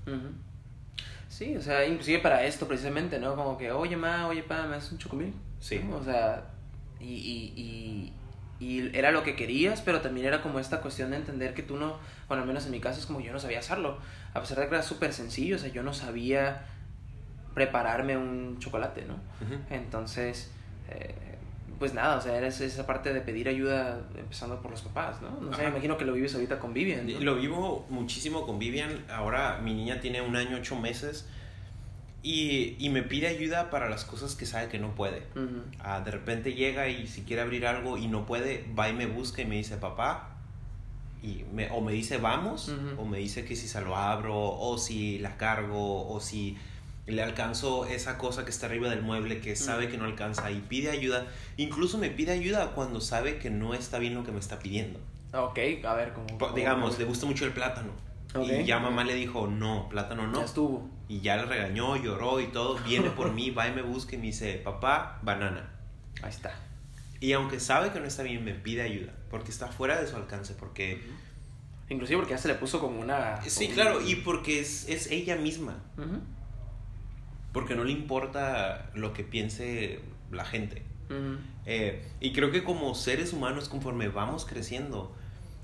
Sí, 1.28 1.56
o 1.56 1.62
sea, 1.62 1.86
inclusive 1.86 2.18
para 2.20 2.44
esto 2.44 2.66
precisamente, 2.66 3.18
¿no? 3.18 3.34
Como 3.36 3.56
que, 3.58 3.70
oye, 3.72 3.96
ma, 3.96 4.26
oye, 4.28 4.42
pa, 4.42 4.66
¿me 4.66 4.76
haces 4.76 4.92
un 4.92 4.98
chocomil? 4.98 5.32
Sí. 5.60 5.80
¿No? 5.88 5.96
O 5.96 6.02
sea, 6.04 6.44
y, 6.98 7.04
y, 7.14 8.12
y, 8.60 8.64
y 8.66 8.96
era 8.96 9.10
lo 9.12 9.22
que 9.22 9.36
querías, 9.36 9.80
pero 9.82 10.00
también 10.00 10.26
era 10.26 10.42
como 10.42 10.58
esta 10.58 10.80
cuestión 10.80 11.10
de 11.10 11.16
entender 11.16 11.54
que 11.54 11.62
tú 11.62 11.76
no, 11.76 11.96
bueno, 12.28 12.42
al 12.42 12.48
menos 12.48 12.64
en 12.66 12.72
mi 12.72 12.80
caso 12.80 12.98
es 13.00 13.06
como 13.06 13.20
yo 13.20 13.32
no 13.32 13.38
sabía 13.38 13.58
hacerlo. 13.60 13.98
A 14.34 14.40
pesar 14.40 14.58
de 14.58 14.68
que 14.68 14.74
era 14.74 14.82
súper 14.82 15.12
sencillo, 15.12 15.56
o 15.56 15.58
sea, 15.58 15.70
yo 15.70 15.82
no 15.82 15.92
sabía 15.94 16.66
prepararme 17.54 18.16
un 18.16 18.58
chocolate, 18.58 19.04
¿no? 19.06 19.16
Entonces, 19.70 20.50
eh, 20.88 21.14
pues 21.78 21.94
nada, 21.94 22.16
o 22.16 22.20
sea, 22.20 22.36
era 22.36 22.46
esa- 22.48 22.86
parte 22.86 23.12
de 23.12 23.20
pedir 23.22 23.48
ayuda 23.48 24.00
empezando 24.16 24.60
por 24.60 24.70
los 24.70 24.82
papás, 24.82 25.20
¿no? 25.22 25.30
No 25.40 25.52
sé, 25.54 25.62
me 25.62 25.68
imagino 25.70 25.96
que 25.96 26.04
lo 26.04 26.12
vives 26.12 26.34
ahorita 26.34 26.58
con 26.58 26.72
Vivian, 26.74 27.10
¿no? 27.10 27.20
Lo 27.20 27.36
vivo 27.36 27.86
muchísimo 27.88 28.46
con 28.46 28.58
Vivian. 28.58 29.04
Ahora 29.10 29.58
mi 29.62 29.74
niña 29.74 30.00
tiene 30.00 30.20
un 30.22 30.36
año, 30.36 30.58
ocho 30.58 30.76
meses. 30.78 31.28
Y, 32.22 32.76
y 32.78 32.90
me 32.90 33.02
pide 33.02 33.28
ayuda 33.28 33.70
para 33.70 33.88
las 33.88 34.04
cosas 34.04 34.34
que 34.34 34.44
sabe 34.44 34.68
que 34.68 34.78
no 34.78 34.94
puede. 34.94 35.22
Ujú. 35.34 35.62
Ah, 35.78 36.00
de 36.00 36.10
repente 36.10 36.52
llega 36.52 36.88
y 36.88 37.06
si 37.06 37.22
quiere 37.22 37.42
abrir 37.42 37.66
algo 37.66 37.96
y 37.96 38.08
no 38.08 38.26
puede, 38.26 38.64
va 38.78 38.88
y 38.90 38.92
me 38.92 39.06
busca 39.06 39.40
y 39.42 39.46
me 39.46 39.56
dice, 39.56 39.76
papá. 39.78 40.36
Y 41.22 41.44
me, 41.52 41.70
o 41.70 41.80
me 41.80 41.92
dice, 41.92 42.18
vamos. 42.18 42.72
O 42.96 43.04
me 43.04 43.18
dice 43.18 43.44
que 43.44 43.56
si 43.56 43.68
se 43.68 43.80
lo 43.80 43.96
abro. 43.96 44.36
O 44.36 44.78
si 44.78 45.18
la 45.18 45.36
cargo. 45.36 46.08
O 46.08 46.20
si 46.20 46.56
le 47.06 47.22
alcanzo 47.22 47.86
esa 47.86 48.18
cosa 48.18 48.44
que 48.44 48.50
está 48.50 48.66
arriba 48.66 48.88
del 48.90 49.02
mueble 49.02 49.40
que 49.40 49.56
sabe 49.56 49.88
que 49.88 49.96
no 49.96 50.04
alcanza. 50.04 50.50
Y 50.50 50.60
pide 50.60 50.90
ayuda. 50.90 51.26
Incluso 51.56 51.98
me 51.98 52.10
pide 52.10 52.32
ayuda 52.32 52.72
cuando 52.74 53.00
sabe 53.00 53.38
que 53.38 53.50
no 53.50 53.74
está 53.74 53.98
bien 53.98 54.14
lo 54.14 54.24
que 54.24 54.32
me 54.32 54.40
está 54.40 54.58
pidiendo. 54.58 55.00
Ok, 55.32 55.58
a 55.84 55.94
ver, 55.94 56.12
como... 56.12 56.52
Digamos, 56.54 56.98
le 56.98 57.04
gusta 57.04 57.24
mucho 57.26 57.44
el 57.44 57.52
plátano. 57.52 57.92
Y 58.42 58.64
ya 58.64 58.78
mamá 58.78 59.04
le 59.04 59.14
dijo, 59.14 59.46
no, 59.48 59.88
plátano 59.88 60.26
no. 60.26 60.38
Ya 60.38 60.44
estuvo. 60.44 60.88
Y 61.08 61.20
ya 61.20 61.36
le 61.36 61.44
regañó, 61.46 61.96
lloró 61.96 62.40
y 62.40 62.46
todo. 62.48 62.76
Viene 62.84 63.10
por 63.10 63.32
mí, 63.32 63.50
va 63.50 63.66
y 63.68 63.72
me 63.74 63.82
busca 63.82 64.14
y 64.14 64.18
me 64.18 64.26
dice, 64.26 64.60
papá, 64.62 65.18
banana. 65.22 65.70
Ahí 66.22 66.30
está. 66.30 66.54
Y 67.18 67.32
aunque 67.32 67.58
sabe 67.60 67.90
que 67.90 67.98
no 68.00 68.06
está 68.06 68.22
bien, 68.22 68.44
me 68.44 68.54
pide 68.54 68.82
ayuda. 68.82 69.12
Porque 69.30 69.50
está 69.50 69.68
fuera 69.68 70.00
de 70.00 70.06
su 70.06 70.16
alcance. 70.16 70.54
Porque... 70.54 71.02
Inclusive 71.88 72.18
porque 72.18 72.34
ya 72.34 72.38
se 72.38 72.46
le 72.48 72.54
puso 72.54 72.78
como 72.80 73.00
una... 73.00 73.42
Sí, 73.42 73.64
como- 73.66 73.74
claro. 73.74 74.00
Y 74.06 74.14
porque 74.16 74.60
es, 74.60 74.88
es 74.88 75.10
ella 75.10 75.34
misma. 75.36 75.76
Porque 77.52 77.74
no 77.74 77.82
le 77.84 77.92
importa 77.92 78.90
lo 78.94 79.12
que 79.12 79.24
piense 79.24 80.00
la 80.30 80.44
gente. 80.44 80.84
Eh, 81.66 82.08
y 82.20 82.32
creo 82.32 82.52
que 82.52 82.62
como 82.62 82.94
seres 82.94 83.32
humanos, 83.32 83.68
conforme 83.68 84.08
vamos 84.08 84.44
creciendo, 84.46 85.12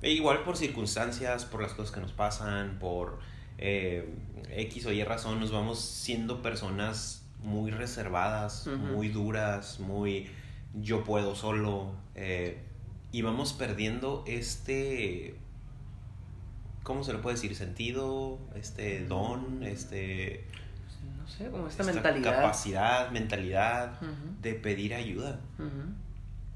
e 0.03 0.11
igual 0.11 0.43
por 0.45 0.57
circunstancias, 0.57 1.45
por 1.45 1.63
las 1.63 1.73
cosas 1.73 1.93
que 1.95 2.01
nos 2.01 2.13
pasan, 2.13 2.79
por 2.79 3.19
eh, 3.59 4.15
X 4.51 4.87
o 4.87 4.93
Y 4.93 5.03
razón, 5.05 5.41
nos 5.41 5.51
vamos 5.51 5.81
siendo 5.81 6.43
personas 6.43 7.25
muy 7.43 7.71
reservadas, 7.71 8.67
muy 8.67 9.09
duras, 9.09 9.81
muy 9.81 10.29
yo 10.75 11.05
puedo 11.05 11.35
solo, 11.35 11.93
eh, 12.15 12.59
y 13.13 13.23
vamos 13.23 13.53
perdiendo 13.53 14.25
este, 14.27 15.37
¿cómo 16.83 17.03
se 17.05 17.13
le 17.13 17.19
puede 17.19 17.37
decir? 17.37 17.55
Sentido, 17.55 18.39
este 18.55 19.05
don, 19.07 19.63
este... 19.63 20.45
No 21.19 21.27
sé, 21.27 21.51
como 21.51 21.67
esta, 21.67 21.83
esta 21.83 21.95
mentalidad. 21.95 22.37
capacidad, 22.37 23.11
mentalidad 23.11 24.01
de 24.43 24.55
pedir 24.55 24.95
ayuda. 24.95 25.41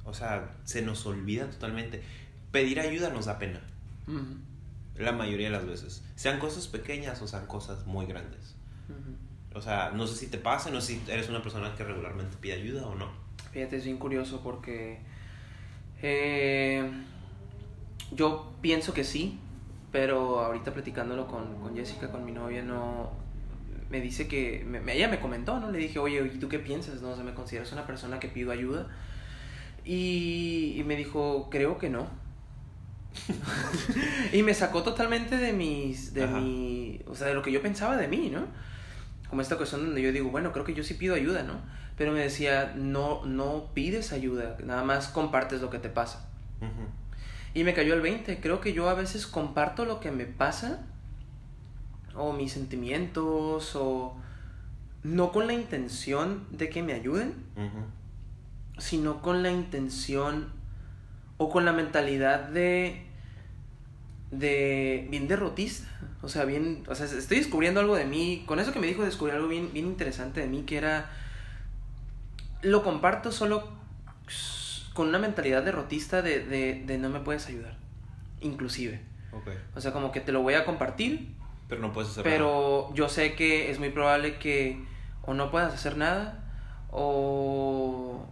O 0.04 0.14
sea, 0.14 0.56
se 0.64 0.82
nos 0.82 1.06
olvida 1.06 1.50
totalmente. 1.50 2.02
Pedir 2.52 2.80
ayuda 2.80 3.10
nos 3.10 3.26
da 3.26 3.38
pena, 3.38 3.60
ujú, 4.06 4.36
la 4.96 5.12
mayoría 5.12 5.46
de 5.50 5.52
las 5.56 5.66
veces. 5.66 6.02
Sean 6.16 6.38
cosas 6.38 6.66
pequeñas 6.68 7.20
o 7.22 7.26
sean 7.28 7.46
cosas 7.46 7.86
muy 7.86 8.06
grandes. 8.06 8.54
ujú. 8.88 9.16
O 9.58 9.60
sea, 9.60 9.90
no 9.90 10.06
sé 10.06 10.16
si 10.16 10.26
te 10.28 10.38
pasa, 10.38 10.70
no 10.70 10.80
sé 10.80 10.94
si 10.94 11.10
eres 11.10 11.28
una 11.28 11.42
persona 11.42 11.74
que 11.76 11.84
regularmente 11.84 12.36
pide 12.40 12.54
ayuda 12.54 12.86
o 12.86 12.94
no. 12.94 13.08
Fíjate, 13.52 13.76
es 13.76 13.84
bien 13.84 13.98
curioso 13.98 14.40
porque 14.42 14.98
eh, 16.02 16.88
yo 18.12 18.52
pienso 18.60 18.92
que 18.94 19.04
sí, 19.04 19.38
pero 19.92 20.40
ahorita 20.40 20.72
platicándolo 20.72 21.26
con, 21.26 21.56
con 21.60 21.74
Jessica, 21.74 22.10
con 22.12 22.24
mi 22.24 22.32
novia, 22.32 22.62
no 22.62 23.10
me 23.90 24.00
dice 24.00 24.28
que, 24.28 24.64
me, 24.64 24.80
ella 24.94 25.08
me 25.08 25.18
comentó, 25.18 25.58
¿no? 25.58 25.70
Le 25.70 25.78
dije, 25.78 25.98
oye, 25.98 26.30
¿y 26.32 26.38
tú 26.38 26.48
qué 26.48 26.60
piensas? 26.60 27.02
¿No? 27.02 27.10
O 27.10 27.14
sea, 27.16 27.24
¿me 27.24 27.34
consideras 27.34 27.72
una 27.72 27.86
persona 27.86 28.20
que 28.20 28.28
pido 28.28 28.52
ayuda? 28.52 28.86
Y, 29.84 30.74
y 30.76 30.84
me 30.84 30.94
dijo, 30.94 31.48
creo 31.50 31.78
que 31.78 31.90
no. 31.90 32.06
y 34.32 34.42
me 34.42 34.54
sacó 34.54 34.82
totalmente 34.82 35.36
de 35.36 35.52
mis, 35.52 36.14
de 36.14 36.26
mi, 36.26 37.00
o 37.06 37.14
sea, 37.14 37.28
de 37.28 37.34
lo 37.34 37.42
que 37.42 37.52
yo 37.52 37.62
pensaba 37.62 37.96
de 37.96 38.08
mí, 38.08 38.30
¿no? 38.30 38.46
Como 39.28 39.42
esta 39.42 39.56
cuestión 39.56 39.84
donde 39.84 40.02
yo 40.02 40.12
digo, 40.12 40.30
bueno, 40.30 40.52
creo 40.52 40.64
que 40.64 40.74
yo 40.74 40.82
sí 40.82 40.94
pido 40.94 41.14
ayuda, 41.14 41.42
¿no? 41.42 41.60
Pero 41.96 42.12
me 42.12 42.20
decía, 42.20 42.74
no, 42.76 43.24
no 43.24 43.70
pides 43.74 44.12
ayuda, 44.12 44.56
nada 44.64 44.84
más 44.84 45.08
compartes 45.08 45.60
lo 45.60 45.70
que 45.70 45.78
te 45.78 45.88
pasa. 45.88 46.26
Y 47.52 47.64
me 47.64 47.74
cayó 47.74 47.94
el 47.94 48.00
20, 48.00 48.40
creo 48.40 48.60
que 48.60 48.72
yo 48.72 48.88
a 48.88 48.94
veces 48.94 49.26
comparto 49.26 49.84
lo 49.84 50.00
que 50.00 50.10
me 50.10 50.24
pasa, 50.24 50.86
o 52.14 52.32
mis 52.32 52.52
sentimientos, 52.52 53.74
o 53.76 54.16
no 55.02 55.32
con 55.32 55.46
la 55.46 55.52
intención 55.52 56.46
de 56.50 56.68
que 56.68 56.82
me 56.82 56.92
ayuden, 56.92 57.34
sino 58.78 59.20
con 59.20 59.42
la 59.42 59.50
intención 59.50 60.59
o 61.40 61.48
con 61.48 61.64
la 61.64 61.72
mentalidad 61.72 62.50
de 62.50 63.06
de 64.30 65.08
bien 65.10 65.26
derrotista, 65.26 65.88
o 66.20 66.28
sea, 66.28 66.44
bien, 66.44 66.84
o 66.86 66.94
sea, 66.94 67.06
estoy 67.06 67.38
descubriendo 67.38 67.80
algo 67.80 67.96
de 67.96 68.04
mí, 68.04 68.44
con 68.46 68.60
eso 68.60 68.74
que 68.74 68.78
me 68.78 68.86
dijo 68.86 69.02
descubrí 69.02 69.32
algo 69.32 69.48
bien 69.48 69.72
bien 69.72 69.86
interesante 69.86 70.40
de 70.40 70.46
mí 70.48 70.64
que 70.64 70.76
era 70.76 71.10
lo 72.60 72.82
comparto 72.82 73.32
solo 73.32 73.66
con 74.92 75.08
una 75.08 75.18
mentalidad 75.18 75.62
derrotista 75.62 76.20
de, 76.20 76.44
de, 76.44 76.82
de 76.84 76.98
no 76.98 77.08
me 77.08 77.20
puedes 77.20 77.46
ayudar, 77.46 77.78
inclusive. 78.42 79.00
O 79.74 79.80
sea, 79.80 79.94
como 79.94 80.12
que 80.12 80.20
te 80.20 80.32
lo 80.32 80.42
voy 80.42 80.54
a 80.54 80.66
compartir, 80.66 81.30
pero 81.70 81.80
no 81.80 81.94
puedes 81.94 82.10
hacer 82.10 82.22
pero 82.22 82.92
yo 82.94 83.08
sé 83.08 83.34
que 83.34 83.70
es 83.70 83.78
muy 83.78 83.88
probable 83.88 84.36
que 84.36 84.84
o 85.22 85.32
no 85.32 85.50
puedas 85.50 85.72
hacer 85.72 85.96
nada 85.96 86.44
o 86.90 88.26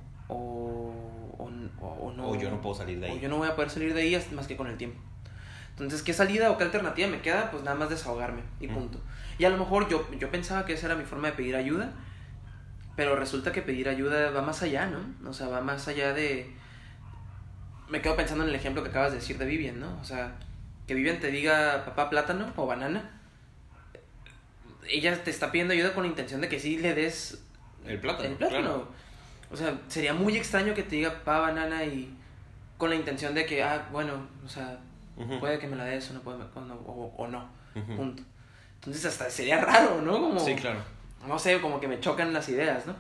o, 1.81 2.13
no. 2.13 2.31
O 2.31 2.37
yo 2.37 2.51
no 2.51 2.61
puedo 2.61 2.75
salir 2.75 3.01
de 3.01 3.07
ahí. 3.07 3.19
O 3.19 3.21
yo 3.21 3.29
no 3.29 3.39
voy 3.39 3.49
a 3.49 3.55
poder 3.55 3.71
salir 3.71 3.95
de 3.95 4.03
ahí 4.03 4.25
más 4.33 4.47
que 4.47 4.57
con 4.57 4.67
el 4.67 4.77
tiempo. 4.77 5.01
Entonces, 5.71 6.03
¿qué 6.03 6.13
salida 6.13 6.51
o 6.51 6.59
qué 6.59 6.65
alternativa 6.65 7.07
me 7.09 7.21
queda? 7.21 7.51
Pues 7.51 7.63
nada 7.63 7.77
más 7.77 7.89
desahogarme 7.89 8.43
y 8.61 8.67
punto. 8.67 9.01
Y 9.39 9.45
a 9.45 9.51
lo 9.51 9.57
mejor 9.57 9.89
yo, 9.89 10.09
yo 10.19 10.31
pensaba 10.31 10.65
que 10.67 10.73
esa 10.73 10.87
era 10.87 10.97
mi 10.97 11.05
forma 11.05 11.29
de 11.29 11.35
pedir 11.35 11.55
ayuda, 11.55 11.93
pero 12.97 13.15
resulta 13.15 13.53
que 13.53 13.63
pedir 13.63 13.89
ayuda 13.89 14.31
va 14.31 14.43
más 14.43 14.63
allá, 14.63 14.87
¿no? 14.87 15.31
O 15.31 15.33
sea, 15.33 15.47
va 15.49 15.61
más 15.61 15.87
allá 15.87 16.13
de... 16.13 16.53
Me 17.89 18.03
quedo 18.03 18.17
pensando 18.17 18.43
en 18.43 18.51
el 18.51 18.57
ejemplo 18.57 18.83
que 18.83 18.91
acabas 18.91 19.13
de 19.13 19.19
decir 19.19 19.39
de 19.39 19.47
Vivian, 19.47 19.79
¿no? 19.79 19.99
O 20.01 20.05
sea, 20.05 20.37
que 20.89 20.95
Vivian 20.95 21.21
te 21.21 21.31
diga 21.31 21.85
papá 21.85 22.11
plátano 22.11 22.53
o 22.57 22.67
banana. 22.67 23.21
Ella 24.89 25.23
te 25.23 25.31
está 25.31 25.53
pidiendo 25.53 25.75
ayuda 25.75 25.95
con 25.95 26.03
la 26.03 26.09
intención 26.09 26.41
de 26.41 26.49
que 26.49 26.59
sí 26.59 26.79
le 26.79 26.95
des 26.95 27.41
el 27.87 28.01
plátano. 28.01 28.31
El 28.31 28.35
plátano. 28.35 28.89
O 29.51 29.57
sea, 29.57 29.79
sería 29.89 30.13
muy 30.13 30.37
extraño 30.37 30.75
que 30.75 30.83
te 30.83 30.97
diga 30.97 31.23
pa 31.25 31.39
banana 31.41 31.85
y 31.85 32.15
con 32.77 32.91
la 32.91 32.97
intención 32.97 33.35
de 33.35 33.47
que, 33.47 33.63
ah, 33.63 33.89
bueno, 33.91 34.13
o 34.45 34.49
sea, 34.49 34.79
puede 35.41 35.59
que 35.59 35.67
me 35.67 35.77
la 35.77 35.85
des 35.85 36.11
o 36.11 36.15
no, 36.15 36.21
puede, 36.21 36.39
o, 36.55 37.27
no, 37.27 37.49
punto. 37.97 38.23
Entonces 38.77 39.05
hasta 39.07 39.31
sería 39.31 39.61
raro, 39.65 40.01
¿no? 40.03 40.13
Como, 40.21 40.41
sí, 40.41 40.55
claro. 40.55 40.81
No 41.27 41.39
sé, 41.39 41.61
como 41.61 41.81
que 41.81 41.89
me 41.89 41.99
chocan 42.01 42.33
las 42.33 42.49
ideas, 42.49 42.87
¿no? 42.87 42.95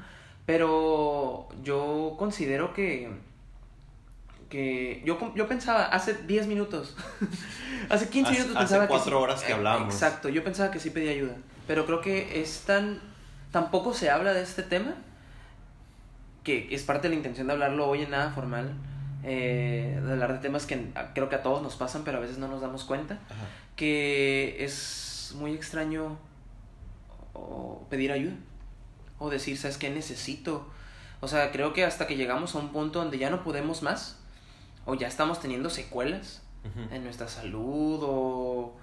Pero 0.46 1.48
yo 1.62 2.14
considero 2.18 2.72
que 2.72 3.10
que 4.48 5.02
yo, 5.04 5.18
yo 5.34 5.46
pensaba 5.46 5.84
hace 5.84 6.14
10 6.14 6.46
minutos, 6.46 6.96
hace 7.90 8.08
15 8.08 8.32
minutos 8.32 8.56
pensaba 8.56 8.84
hace 8.84 8.90
4 8.90 9.20
horas 9.20 9.42
que 9.42 9.52
hablábamos. 9.52 9.92
Exacto, 9.92 10.28
yo 10.28 10.42
pensaba 10.42 10.70
que 10.70 10.80
sí 10.80 10.90
pedía 10.90 11.10
ayuda, 11.10 11.36
pero 11.66 11.84
creo 11.84 12.00
que 12.00 12.40
es 12.40 12.62
tan, 12.62 13.00
tampoco 13.52 13.92
se 13.92 14.10
habla 14.10 14.32
de 14.32 14.42
este 14.42 14.62
tema 14.62 14.94
que 16.44 16.68
es 16.70 16.82
parte 16.82 17.08
de 17.08 17.10
la 17.10 17.16
intención 17.16 17.46
de 17.46 17.52
hablarlo 17.52 17.88
hoy 17.88 18.02
en 18.02 18.10
nada 18.10 18.30
formal, 18.30 18.74
eh, 19.24 20.00
de 20.02 20.12
hablar 20.12 20.34
de 20.34 20.38
temas 20.38 20.66
que 20.66 20.92
creo 21.14 21.28
que 21.28 21.36
a 21.36 21.42
todos 21.42 21.62
nos 21.62 21.76
pasan, 21.76 22.02
pero 22.04 22.18
a 22.18 22.20
veces 22.20 22.38
no 22.38 22.48
nos 22.48 22.60
damos 22.60 22.84
cuenta, 22.84 23.18
que 23.76 24.64
es 24.64 25.34
muy 25.36 25.52
extraño 25.54 26.18
o 27.34 27.86
pedir 27.90 28.12
ayuda 28.12 28.34
o 29.18 29.30
decir, 29.30 29.58
¿sabes 29.58 29.78
qué 29.78 29.90
necesito? 29.90 30.66
O 31.20 31.28
sea, 31.28 31.50
creo 31.50 31.72
que 31.72 31.84
hasta 31.84 32.06
que 32.06 32.16
llegamos 32.16 32.54
a 32.54 32.58
un 32.58 32.70
punto 32.70 33.00
donde 33.00 33.18
ya 33.18 33.30
no 33.30 33.42
podemos 33.42 33.82
más 33.82 34.18
o 34.86 34.94
ya 34.94 35.08
estamos 35.08 35.40
teniendo 35.40 35.70
secuelas 35.70 36.42
en 36.90 37.02
nuestra 37.02 37.28
salud 37.28 38.00
o, 38.02 38.76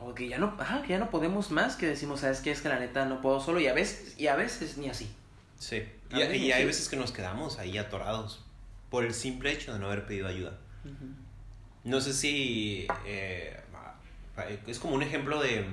o 0.00 0.14
que 0.14 0.28
ya 0.28 0.38
no, 0.38 0.56
que 0.56 0.88
ya 0.88 0.98
no 0.98 1.10
podemos 1.10 1.50
más, 1.50 1.76
que 1.76 1.86
decimos, 1.86 2.20
¿sabes 2.20 2.40
qué? 2.40 2.50
Es 2.50 2.60
que 2.60 2.68
la 2.68 2.78
neta 2.78 3.04
no 3.06 3.20
puedo 3.20 3.40
solo 3.40 3.60
y 3.60 3.68
a 3.68 3.74
veces, 3.74 4.18
y 4.18 4.26
a 4.26 4.36
veces 4.36 4.76
ni 4.76 4.88
así. 4.88 5.14
Sí, 5.58 5.84
y, 6.12 6.52
hay 6.52 6.64
veces 6.64 6.88
que 6.88 6.96
nos 6.96 7.12
quedamos 7.12 7.58
ahí 7.58 7.78
atorados 7.78 8.44
por 8.90 9.04
el 9.04 9.14
simple 9.14 9.52
hecho 9.52 9.72
de 9.72 9.78
no 9.78 9.86
haber 9.86 10.06
pedido 10.06 10.28
ayuda. 10.28 10.58
No 11.84 12.00
sé 12.00 12.12
si 12.12 12.86
eh, 13.06 13.60
es 14.66 14.78
como 14.78 14.94
un 14.94 15.02
ejemplo 15.02 15.40
de 15.40 15.64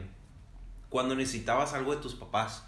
cuando 0.89 1.15
necesitabas 1.15 1.73
algo 1.73 1.95
de 1.95 2.01
tus 2.01 2.15
papás 2.15 2.65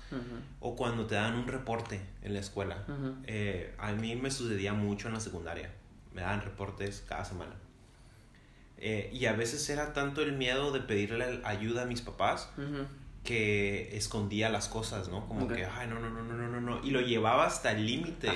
o 0.60 0.76
cuando 0.76 1.08
te 1.08 1.16
dan 1.16 1.36
un 1.36 1.48
reporte 1.48 2.02
en 2.22 2.34
la 2.34 2.40
escuela. 2.40 2.86
Eh, 3.26 3.74
a 3.78 3.92
mí 3.94 4.16
me 4.16 4.30
sucedía 4.30 4.74
mucho 4.74 5.08
en 5.08 5.16
la 5.16 5.20
secundaria. 5.20 5.72
Me 6.14 6.22
daban 6.22 6.42
reportes 6.42 7.04
cada 7.08 7.26
semana. 7.26 7.56
Eh, 8.78 9.12
y 9.14 9.26
a 9.28 9.34
veces 9.34 9.70
era 9.70 9.94
tanto 9.94 10.22
el 10.24 10.34
miedo 10.34 10.72
de 10.72 10.80
pedirle 10.80 11.42
ayuda 11.44 11.84
a 11.84 11.86
mis 11.86 12.02
papás 12.02 12.50
que 13.24 13.96
escondía 13.96 14.50
las 14.50 14.68
cosas, 14.68 15.10
¿no? 15.10 15.28
Como 15.28 15.48
que, 15.48 15.66
ay, 15.66 15.88
no, 15.88 16.00
no, 16.00 16.10
no, 16.10 16.24
no, 16.24 16.36
no, 16.36 16.62
no, 16.62 16.84
y 16.84 16.92
lo 16.92 17.02
llevaba 17.02 17.46
hasta 17.46 17.72
el 17.72 17.86
límite, 17.86 18.30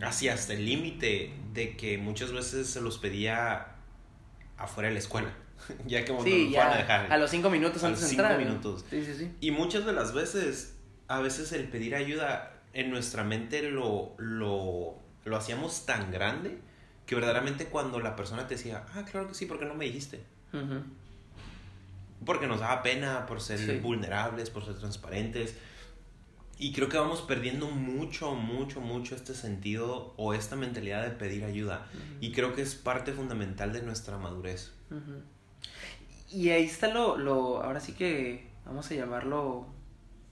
así 0.00 0.28
hasta 0.28 0.54
el 0.54 0.64
límite 0.64 1.34
de 1.52 1.76
que 1.76 1.98
muchas 1.98 2.32
veces 2.32 2.68
se 2.68 2.80
los 2.80 2.98
pedía 2.98 3.76
afuera 4.56 4.88
de 4.88 4.94
la 4.94 5.00
escuela, 5.00 5.32
ya 5.86 6.04
que 6.04 6.14
sí, 6.22 6.56
a 6.56 6.76
dejar. 6.76 7.12
A 7.12 7.18
los 7.18 7.30
cinco 7.30 7.50
minutos 7.50 7.84
antes 7.84 8.00
de 8.02 8.10
entrar. 8.10 8.36
cinco 8.36 8.48
minutos. 8.48 8.84
Sí, 8.88 9.04
sí, 9.04 9.14
sí. 9.14 9.30
Y 9.40 9.50
muchas 9.50 9.84
de 9.84 9.92
las 9.92 10.14
veces, 10.14 10.78
a 11.08 11.20
veces 11.20 11.52
el 11.52 11.68
pedir 11.68 11.94
ayuda 11.94 12.62
en 12.72 12.90
nuestra 12.90 13.24
mente 13.24 13.62
lo, 13.62 14.14
lo, 14.16 14.98
lo 15.24 15.36
hacíamos 15.36 15.84
tan 15.84 16.10
grande 16.10 16.58
que 17.04 17.14
verdaderamente 17.14 17.66
cuando 17.66 18.00
la 18.00 18.16
persona 18.16 18.46
te 18.46 18.54
decía, 18.54 18.86
ah, 18.94 19.04
claro 19.04 19.28
que 19.28 19.34
sí, 19.34 19.44
¿por 19.44 19.58
qué 19.58 19.66
no 19.66 19.74
me 19.74 19.84
dijiste? 19.84 20.24
Porque 22.24 22.46
nos 22.46 22.60
daba 22.60 22.82
pena 22.82 23.26
por 23.26 23.40
ser 23.40 23.80
vulnerables, 23.80 24.50
por 24.50 24.64
ser 24.64 24.78
transparentes. 24.78 25.56
Y 26.58 26.72
creo 26.72 26.88
que 26.88 26.96
vamos 26.96 27.22
perdiendo 27.22 27.70
mucho, 27.70 28.34
mucho, 28.34 28.80
mucho 28.80 29.16
este 29.16 29.34
sentido 29.34 30.14
o 30.16 30.32
esta 30.32 30.54
mentalidad 30.54 31.02
de 31.02 31.10
pedir 31.10 31.44
ayuda. 31.44 31.86
Y 32.20 32.32
creo 32.32 32.54
que 32.54 32.62
es 32.62 32.74
parte 32.74 33.12
fundamental 33.12 33.72
de 33.72 33.82
nuestra 33.82 34.18
madurez. 34.18 34.72
Y 36.30 36.50
ahí 36.50 36.64
está 36.64 36.88
lo, 36.88 37.16
lo, 37.16 37.62
ahora 37.62 37.80
sí 37.80 37.92
que 37.94 38.46
vamos 38.64 38.90
a 38.90 38.94
llamarlo 38.94 39.66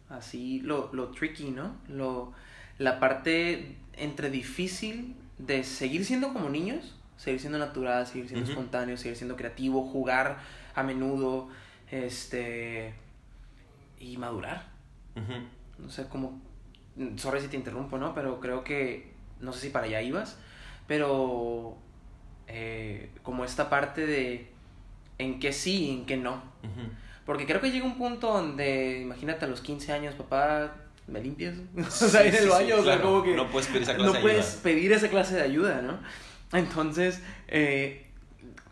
así, 0.08 0.60
lo, 0.60 0.90
lo 0.92 1.08
tricky, 1.08 1.50
¿no? 1.50 1.76
Lo, 1.88 2.32
la 2.78 3.00
parte 3.00 3.76
entre 3.94 4.30
difícil 4.30 5.16
de 5.38 5.64
seguir 5.64 6.04
siendo 6.04 6.32
como 6.32 6.48
niños, 6.48 6.94
seguir 7.16 7.40
siendo 7.40 7.58
natural, 7.58 8.06
seguir 8.06 8.28
siendo 8.28 8.48
espontáneo, 8.48 8.96
seguir 8.96 9.16
siendo 9.16 9.36
creativo, 9.36 9.82
jugar 9.82 10.38
a 10.74 10.82
menudo, 10.82 11.48
este, 11.90 12.94
y 13.98 14.16
madurar. 14.16 14.68
No 15.78 15.90
sé 15.90 16.06
cómo, 16.08 16.40
sorry 17.16 17.40
si 17.40 17.48
te 17.48 17.56
interrumpo, 17.56 17.98
¿no? 17.98 18.14
Pero 18.14 18.40
creo 18.40 18.64
que, 18.64 19.12
no 19.40 19.52
sé 19.52 19.60
si 19.60 19.70
para 19.70 19.86
allá 19.86 20.00
ibas, 20.02 20.38
pero 20.86 21.76
eh, 22.46 23.10
como 23.22 23.44
esta 23.44 23.68
parte 23.68 24.06
de 24.06 24.48
en 25.18 25.38
qué 25.38 25.52
sí 25.52 25.86
y 25.86 25.90
en 25.90 26.06
qué 26.06 26.16
no. 26.16 26.42
Porque 27.26 27.46
creo 27.46 27.60
que 27.60 27.70
llega 27.70 27.84
un 27.84 27.96
punto 27.96 28.32
donde, 28.32 29.00
imagínate 29.00 29.44
a 29.44 29.48
los 29.48 29.60
15 29.60 29.92
años, 29.92 30.14
papá, 30.14 30.74
¿me 31.06 31.20
limpias? 31.20 31.56
o 31.76 31.90
sea, 31.90 32.24
en 32.24 32.34
el 32.34 32.48
baño, 32.48 32.76
o 32.76 32.84
sea, 32.84 33.00
como 33.00 33.22
que... 33.22 33.34
No 33.34 33.48
puedes 33.48 33.68
pedir 33.68 33.82
esa 33.82 33.94
clase 33.94 34.06
no 34.06 34.12
de 34.12 34.18
ayuda. 34.18 34.22
puedes 34.22 34.56
pedir 34.56 34.92
esa 34.92 35.08
clase 35.08 35.34
de 35.36 35.42
ayuda, 35.42 35.82
¿no? 35.82 36.00
Entonces, 36.52 37.22
eh, 37.48 38.06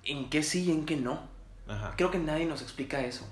¿en 0.04 0.28
qué 0.30 0.42
sí 0.42 0.64
y 0.64 0.72
en 0.72 0.86
qué 0.86 0.96
no? 0.96 1.27
Creo 1.96 2.10
que 2.10 2.18
nadie 2.18 2.46
nos 2.46 2.62
explica 2.62 3.04
eso. 3.04 3.28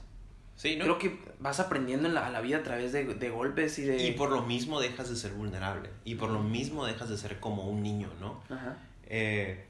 Sí, 0.57 0.77
¿no? 0.77 0.85
Creo 0.85 0.99
que 0.99 1.19
vas 1.39 1.61
aprendiendo 1.61 2.09
en 2.09 2.15
la, 2.15 2.27
a 2.27 2.31
la 2.31 2.41
vida 2.41 2.59
a 2.59 2.63
través 2.63 2.93
de, 2.93 3.31
golpes 3.31 3.79
y 3.79 3.83
de... 3.83 4.07
Y 4.07 4.13
por 4.13 4.31
lo 4.31 4.43
mismo 4.43 4.81
dejas 4.81 5.11
de 5.11 5.17
ser 5.17 5.33
vulnerable. 5.33 5.91
Y 6.05 6.15
por 6.15 6.31
lo 6.31 6.43
mismo 6.43 6.87
dejas 6.87 7.11
de 7.11 7.19
ser 7.19 7.41
como 7.41 7.69
un 7.69 7.83
niño, 7.83 8.09
¿no? 8.21 8.43
Ajá. 8.49 8.79
Eh, 9.09 9.65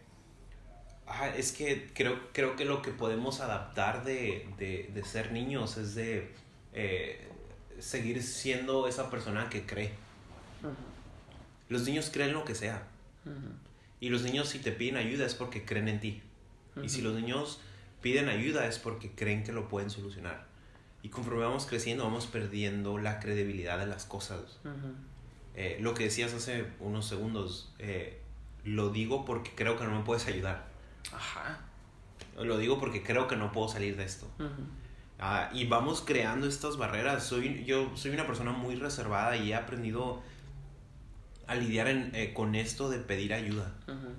es 1.36 1.52
que 1.52 1.90
creo, 1.92 2.20
creo 2.32 2.56
que 2.56 2.64
lo 2.64 2.82
que 2.82 2.90
podemos 2.90 3.40
adaptar 3.40 4.04
de, 4.04 4.48
de, 4.58 5.04
ser 5.04 5.32
niños 5.32 5.76
es 5.76 5.94
de 5.94 6.32
eh, 6.72 7.28
seguir 7.78 8.22
siendo 8.22 8.88
esa 8.88 9.10
persona 9.10 9.48
que 9.48 9.66
cree. 9.66 9.92
Los 11.68 11.84
niños 11.84 12.10
creen 12.12 12.32
lo 12.32 12.44
que 12.44 12.54
sea. 12.54 12.86
Y 14.00 14.08
los 14.08 14.22
niños 14.22 14.48
si 14.48 14.58
te 14.58 14.72
piden 14.72 14.96
ayuda 14.96 15.26
es 15.26 15.34
porque 15.34 15.64
creen 15.64 15.88
en 15.88 16.00
ti. 16.00 16.22
Y 16.82 16.88
si 16.88 17.02
los 17.02 17.14
niños 17.14 17.60
piden 18.06 18.28
ayuda 18.28 18.68
es 18.68 18.78
porque 18.78 19.10
creen 19.10 19.42
que 19.42 19.50
lo 19.50 19.68
pueden 19.68 19.90
solucionar. 19.90 20.46
Y 21.02 21.08
conforme 21.08 21.40
vamos 21.40 21.66
creciendo, 21.66 22.04
vamos 22.04 22.28
perdiendo 22.28 22.98
la 22.98 23.18
credibilidad 23.18 23.80
de 23.80 23.86
las 23.86 24.04
cosas. 24.04 24.60
Eh, 25.56 25.78
lo 25.80 25.92
que 25.92 26.04
decías 26.04 26.32
hace 26.32 26.66
unos 26.78 27.04
segundos, 27.04 27.74
eh, 27.80 28.20
lo 28.62 28.90
digo 28.90 29.24
porque 29.24 29.50
creo 29.56 29.76
que 29.76 29.82
no 29.82 29.90
me 29.90 30.04
puedes 30.04 30.24
ayudar. 30.28 30.68
Ajá. 31.12 31.58
Lo 32.38 32.58
digo 32.58 32.78
porque 32.78 33.02
creo 33.02 33.26
que 33.26 33.34
no 33.34 33.50
puedo 33.50 33.68
salir 33.68 33.96
de 33.96 34.04
esto. 34.04 34.28
Ah, 35.18 35.50
y 35.52 35.66
vamos 35.66 36.00
creando 36.00 36.46
estas 36.46 36.76
barreras. 36.76 37.24
Soy, 37.24 37.64
yo 37.64 37.90
soy 37.96 38.12
una 38.12 38.28
persona 38.28 38.52
muy 38.52 38.76
reservada 38.76 39.36
y 39.36 39.50
he 39.50 39.56
aprendido 39.56 40.22
a 41.48 41.56
lidiar 41.56 41.88
eh, 41.88 42.32
con 42.32 42.54
esto 42.54 42.88
de 42.88 43.00
pedir 43.00 43.34
ayuda. 43.34 43.74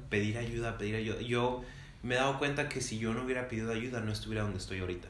Pedir 0.10 0.38
ayuda, 0.38 0.78
pedir 0.78 0.98
ayuda. 0.98 1.22
Yo 1.22 1.64
me 2.08 2.16
he 2.16 2.18
dado 2.18 2.40
cuenta 2.40 2.70
que 2.70 2.80
si 2.80 2.98
yo 3.00 3.14
no 3.14 3.24
hubiera 3.24 3.50
pedido 3.50 3.72
ayuda, 3.72 4.00
no 4.00 4.14
estuviera 4.14 4.44
donde 4.44 4.60
estoy 4.60 4.80
ahorita. 4.80 5.10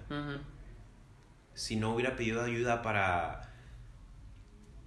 Si 1.54 1.75
no 1.75 1.94
hubiera 1.94 2.16
pedido 2.16 2.44
ayuda 2.44 2.82
para 2.82 3.50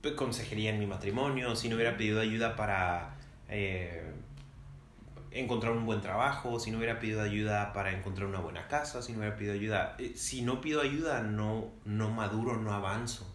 pues, 0.02 0.14
consejería 0.14 0.70
en 0.70 0.80
mi 0.80 0.86
matrimonio, 0.86 1.54
si 1.54 1.68
no 1.68 1.76
hubiera 1.76 1.96
pedido 1.96 2.20
ayuda 2.20 2.56
para 2.56 3.14
eh, 3.48 4.12
encontrar 5.30 5.72
un 5.72 5.86
buen 5.86 6.00
trabajo, 6.00 6.58
si 6.58 6.72
no 6.72 6.78
hubiera 6.78 6.98
pedido 6.98 7.22
ayuda 7.22 7.72
para 7.72 7.92
encontrar 7.92 8.26
una 8.26 8.40
buena 8.40 8.66
casa, 8.66 9.02
si 9.02 9.12
no 9.12 9.18
hubiera 9.18 9.36
pedido 9.36 9.54
ayuda, 9.54 9.94
eh, 9.98 10.12
si 10.16 10.42
no 10.42 10.60
pido 10.60 10.80
ayuda, 10.80 11.22
no, 11.22 11.70
no 11.84 12.10
maduro, 12.10 12.56
no 12.56 12.72
avanzo. 12.72 13.32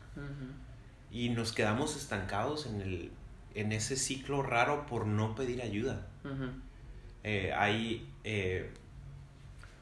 Y 1.12 1.30
nos 1.30 1.54
quedamos 1.54 1.96
estancados 1.96 2.66
en 2.66 2.82
el 2.82 3.12
en 3.54 3.72
ese 3.72 3.96
ciclo 3.96 4.44
raro 4.44 4.86
por 4.86 5.08
no 5.08 5.34
pedir 5.34 5.62
ayuda. 5.62 6.06
Eh, 7.24 7.54
hay, 7.54 8.08
eh, 8.28 8.68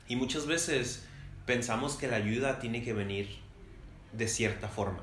y 0.10 0.18
muchas 0.18 0.46
veces 0.46 1.06
pensamos 1.46 1.96
que 1.96 2.10
la 2.10 2.18
ayuda 2.18 2.60
tiene 2.60 2.84
que 2.84 2.92
venir 2.92 3.40
de 4.12 4.28
cierta 4.28 4.68
forma. 4.68 5.00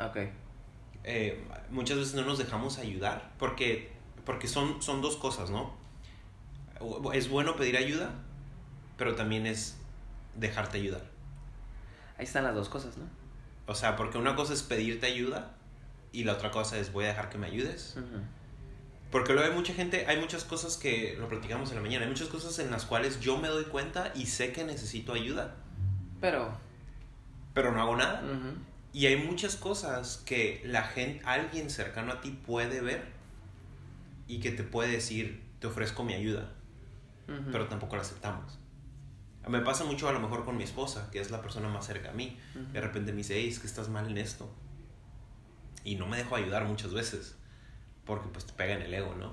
Ok. 0.00 0.16
Eh, 1.04 1.46
muchas 1.70 1.98
veces 1.98 2.14
no 2.14 2.24
nos 2.24 2.38
dejamos 2.38 2.78
ayudar 2.78 3.30
porque, 3.38 3.92
porque 4.24 4.48
son, 4.48 4.80
son 4.82 5.02
dos 5.02 5.16
cosas, 5.16 5.50
¿no? 5.50 5.74
Es 7.12 7.28
bueno 7.28 7.56
pedir 7.56 7.76
ayuda, 7.76 8.14
pero 8.96 9.14
también 9.14 9.46
es 9.46 9.76
dejarte 10.34 10.78
ayudar. 10.78 11.02
Ahí 12.16 12.24
están 12.24 12.44
las 12.44 12.54
dos 12.54 12.70
cosas, 12.70 12.96
¿no? 12.96 13.04
O 13.66 13.74
sea, 13.74 13.96
porque 13.96 14.16
una 14.16 14.34
cosa 14.34 14.54
es 14.54 14.62
pedirte 14.62 15.06
ayuda 15.06 15.54
y 16.10 16.24
la 16.24 16.32
otra 16.32 16.50
cosa 16.50 16.78
es 16.78 16.90
voy 16.90 17.04
a 17.04 17.08
dejar 17.08 17.28
que 17.28 17.36
me 17.36 17.48
ayudes. 17.48 17.98
Porque 19.14 19.32
luego 19.32 19.48
hay 19.48 19.54
mucha 19.54 19.72
gente, 19.72 20.06
hay 20.08 20.18
muchas 20.18 20.42
cosas 20.42 20.76
que 20.76 21.14
lo 21.20 21.28
platicamos 21.28 21.70
en 21.70 21.76
la 21.76 21.82
mañana, 21.82 22.02
hay 22.02 22.10
muchas 22.10 22.26
cosas 22.26 22.58
en 22.58 22.72
las 22.72 22.84
cuales 22.84 23.20
yo 23.20 23.38
me 23.38 23.46
doy 23.46 23.62
cuenta 23.62 24.10
y 24.16 24.26
sé 24.26 24.50
que 24.50 24.64
necesito 24.64 25.12
ayuda. 25.12 25.54
Pero... 26.20 26.58
Pero 27.54 27.70
no 27.70 27.80
hago 27.80 27.94
nada. 27.94 28.24
Y 28.92 29.06
hay 29.06 29.14
muchas 29.14 29.54
cosas 29.54 30.20
que 30.26 30.62
la 30.64 30.82
gente, 30.82 31.24
alguien 31.26 31.70
cercano 31.70 32.10
a 32.10 32.20
ti 32.22 32.32
puede 32.44 32.80
ver 32.80 33.04
y 34.26 34.40
que 34.40 34.50
te 34.50 34.64
puede 34.64 34.90
decir, 34.90 35.44
te 35.60 35.68
ofrezco 35.68 36.02
mi 36.02 36.14
ayuda, 36.14 36.50
pero 37.52 37.68
tampoco 37.68 37.94
la 37.94 38.02
aceptamos. 38.02 38.58
Me 39.46 39.60
pasa 39.60 39.84
mucho 39.84 40.08
a 40.08 40.12
lo 40.12 40.18
mejor 40.18 40.44
con 40.44 40.56
mi 40.56 40.64
esposa, 40.64 41.08
que 41.12 41.20
es 41.20 41.30
la 41.30 41.40
persona 41.40 41.68
más 41.68 41.86
cerca 41.86 42.10
a 42.10 42.14
mí. 42.14 42.36
De 42.72 42.80
repente 42.80 43.12
me 43.12 43.18
dice, 43.18 43.36
hey, 43.36 43.46
es 43.48 43.60
que 43.60 43.68
estás 43.68 43.88
mal 43.88 44.10
en 44.10 44.18
esto 44.18 44.52
y 45.84 45.94
no 45.94 46.08
me 46.08 46.16
dejo 46.16 46.34
ayudar 46.34 46.64
muchas 46.64 46.92
veces 46.92 47.36
porque 48.06 48.28
pues 48.28 48.46
te 48.46 48.52
pega 48.52 48.74
en 48.74 48.82
el 48.82 48.94
ego, 48.94 49.14
¿no? 49.14 49.32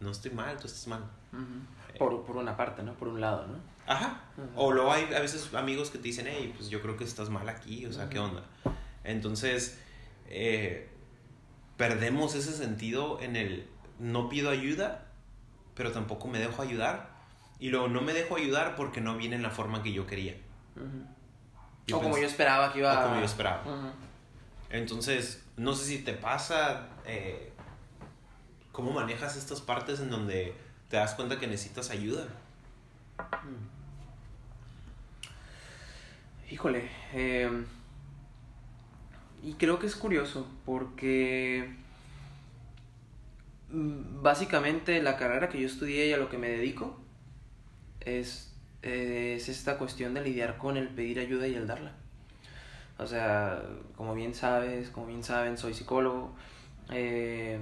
No 0.00 0.10
estoy 0.10 0.32
mal, 0.32 0.56
tú 0.58 0.66
estás 0.66 0.86
mal. 0.88 1.04
por, 1.98 2.24
por, 2.24 2.36
una 2.36 2.56
parte, 2.56 2.82
¿no? 2.82 2.94
Por 2.94 3.08
un 3.08 3.20
lado, 3.20 3.46
¿no? 3.46 3.58
Ajá. 3.86 4.20
O 4.54 4.72
luego 4.72 4.92
hay 4.92 5.04
a 5.14 5.20
veces 5.20 5.52
amigos 5.54 5.90
que 5.90 5.98
te 5.98 6.04
dicen, 6.04 6.26
hey, 6.28 6.52
pues 6.56 6.68
yo 6.68 6.82
creo 6.82 6.96
que 6.96 7.04
estás 7.04 7.30
mal 7.30 7.48
aquí, 7.48 7.86
o 7.86 7.92
sea, 7.92 8.08
¿qué 8.08 8.18
onda? 8.18 8.42
Entonces, 9.04 9.80
eh, 10.28 10.88
perdemos 11.76 12.34
ese 12.34 12.52
sentido 12.52 13.20
en 13.20 13.36
el 13.36 13.66
no 13.98 14.28
pido 14.28 14.50
ayuda, 14.50 15.06
pero 15.74 15.92
tampoco 15.92 16.28
me 16.28 16.38
dejo 16.38 16.62
ayudar. 16.62 17.16
Y 17.60 17.70
luego 17.70 17.88
no 17.88 18.02
me 18.02 18.12
dejo 18.12 18.36
ayudar 18.36 18.76
porque 18.76 19.00
no 19.00 19.16
viene 19.16 19.36
en 19.36 19.42
la 19.42 19.50
forma 19.50 19.82
que 19.82 19.92
yo 19.92 20.06
quería. 20.06 20.36
o 21.92 22.00
como 22.00 22.18
yo 22.18 22.26
esperaba 22.26 22.72
que 22.72 22.80
iba 22.80 23.00
O 23.00 23.08
como 23.08 23.20
yo 23.20 23.24
esperaba. 23.24 23.62
Entonces, 24.70 25.44
no 25.56 25.74
sé 25.74 25.86
si 25.86 25.98
te 26.00 26.12
pasa, 26.12 26.88
eh, 27.06 27.52
¿cómo 28.78 28.92
manejas 28.92 29.36
estas 29.36 29.60
partes 29.60 29.98
en 29.98 30.08
donde 30.08 30.54
te 30.88 30.98
das 30.98 31.16
cuenta 31.16 31.36
que 31.40 31.48
necesitas 31.48 31.90
ayuda? 31.90 32.28
Híjole, 36.48 36.88
em, 37.12 37.66
y 39.42 39.54
creo 39.54 39.80
que 39.80 39.88
es 39.88 39.96
curioso 39.96 40.46
porque 40.64 41.74
mm, 43.70 44.22
básicamente 44.22 45.02
la 45.02 45.16
carrera 45.16 45.48
que 45.48 45.60
yo 45.60 45.66
estudié 45.66 46.06
y 46.06 46.12
a 46.12 46.16
lo 46.16 46.28
que 46.28 46.38
me 46.38 46.48
dedico 46.48 47.00
es, 47.98 48.54
es 48.82 49.48
esta 49.48 49.76
cuestión 49.76 50.14
de 50.14 50.20
lidiar 50.20 50.56
con 50.56 50.76
el 50.76 50.86
pedir 50.86 51.18
ayuda 51.18 51.48
y 51.48 51.54
el 51.56 51.66
darla. 51.66 51.94
O 52.96 53.08
sea, 53.08 53.60
como 53.96 54.14
bien 54.14 54.34
sabes, 54.34 54.90
como 54.90 55.08
bien 55.08 55.24
saben, 55.24 55.58
soy 55.58 55.74
psicólogo. 55.74 56.30
Eh, 56.92 57.58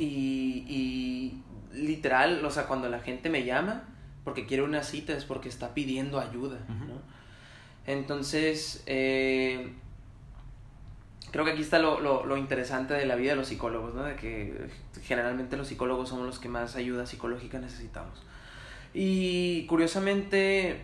y, 0.00 0.64
y, 0.68 1.42
literal, 1.74 2.44
o 2.44 2.50
sea, 2.50 2.66
cuando 2.66 2.88
la 2.88 3.00
gente 3.00 3.30
me 3.30 3.44
llama 3.44 3.84
porque 4.24 4.46
quiere 4.46 4.62
una 4.62 4.82
cita 4.82 5.12
es 5.12 5.24
porque 5.24 5.48
está 5.48 5.74
pidiendo 5.74 6.18
ayuda, 6.18 6.58
¿no? 6.68 7.00
Entonces, 7.86 8.82
eh, 8.86 9.72
creo 11.30 11.44
que 11.44 11.52
aquí 11.52 11.62
está 11.62 11.78
lo, 11.78 12.00
lo, 12.00 12.24
lo, 12.24 12.36
interesante 12.36 12.94
de 12.94 13.06
la 13.06 13.16
vida 13.16 13.32
de 13.32 13.36
los 13.36 13.48
psicólogos, 13.48 13.94
¿no? 13.94 14.04
De 14.04 14.16
que 14.16 14.68
generalmente 15.02 15.56
los 15.56 15.68
psicólogos 15.68 16.08
somos 16.08 16.26
los 16.26 16.38
que 16.38 16.48
más 16.48 16.76
ayuda 16.76 17.06
psicológica 17.06 17.58
necesitamos. 17.58 18.22
Y 18.92 19.66
curiosamente, 19.66 20.80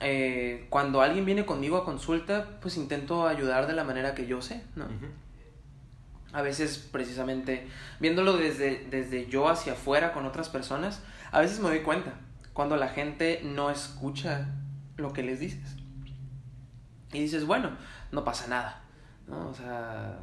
eh, 0.00 0.66
cuando 0.70 1.02
alguien 1.02 1.24
viene 1.24 1.44
conmigo 1.46 1.76
a 1.76 1.84
consulta, 1.84 2.58
pues 2.60 2.76
intento 2.76 3.26
ayudar 3.26 3.66
de 3.66 3.74
la 3.74 3.84
manera 3.84 4.14
que 4.14 4.26
yo 4.26 4.42
sé, 4.42 4.62
¿no? 4.74 4.86
A 6.32 6.42
veces, 6.42 6.78
precisamente, 6.78 7.68
viéndolo 8.00 8.36
desde, 8.36 8.86
desde 8.90 9.26
yo 9.26 9.48
hacia 9.48 9.74
afuera 9.74 10.12
con 10.12 10.24
otras 10.26 10.48
personas, 10.48 11.02
a 11.30 11.40
veces 11.40 11.60
me 11.60 11.68
doy 11.68 11.80
cuenta 11.80 12.14
cuando 12.52 12.76
la 12.76 12.88
gente 12.88 13.40
no 13.44 13.70
escucha 13.70 14.48
lo 14.96 15.12
que 15.12 15.22
les 15.22 15.40
dices. 15.40 15.76
Y 17.12 17.20
dices, 17.20 17.46
bueno, 17.46 17.70
no 18.10 18.24
pasa 18.24 18.46
nada, 18.48 18.82
¿no? 19.26 19.48
O 19.48 19.54
sea, 19.54 20.18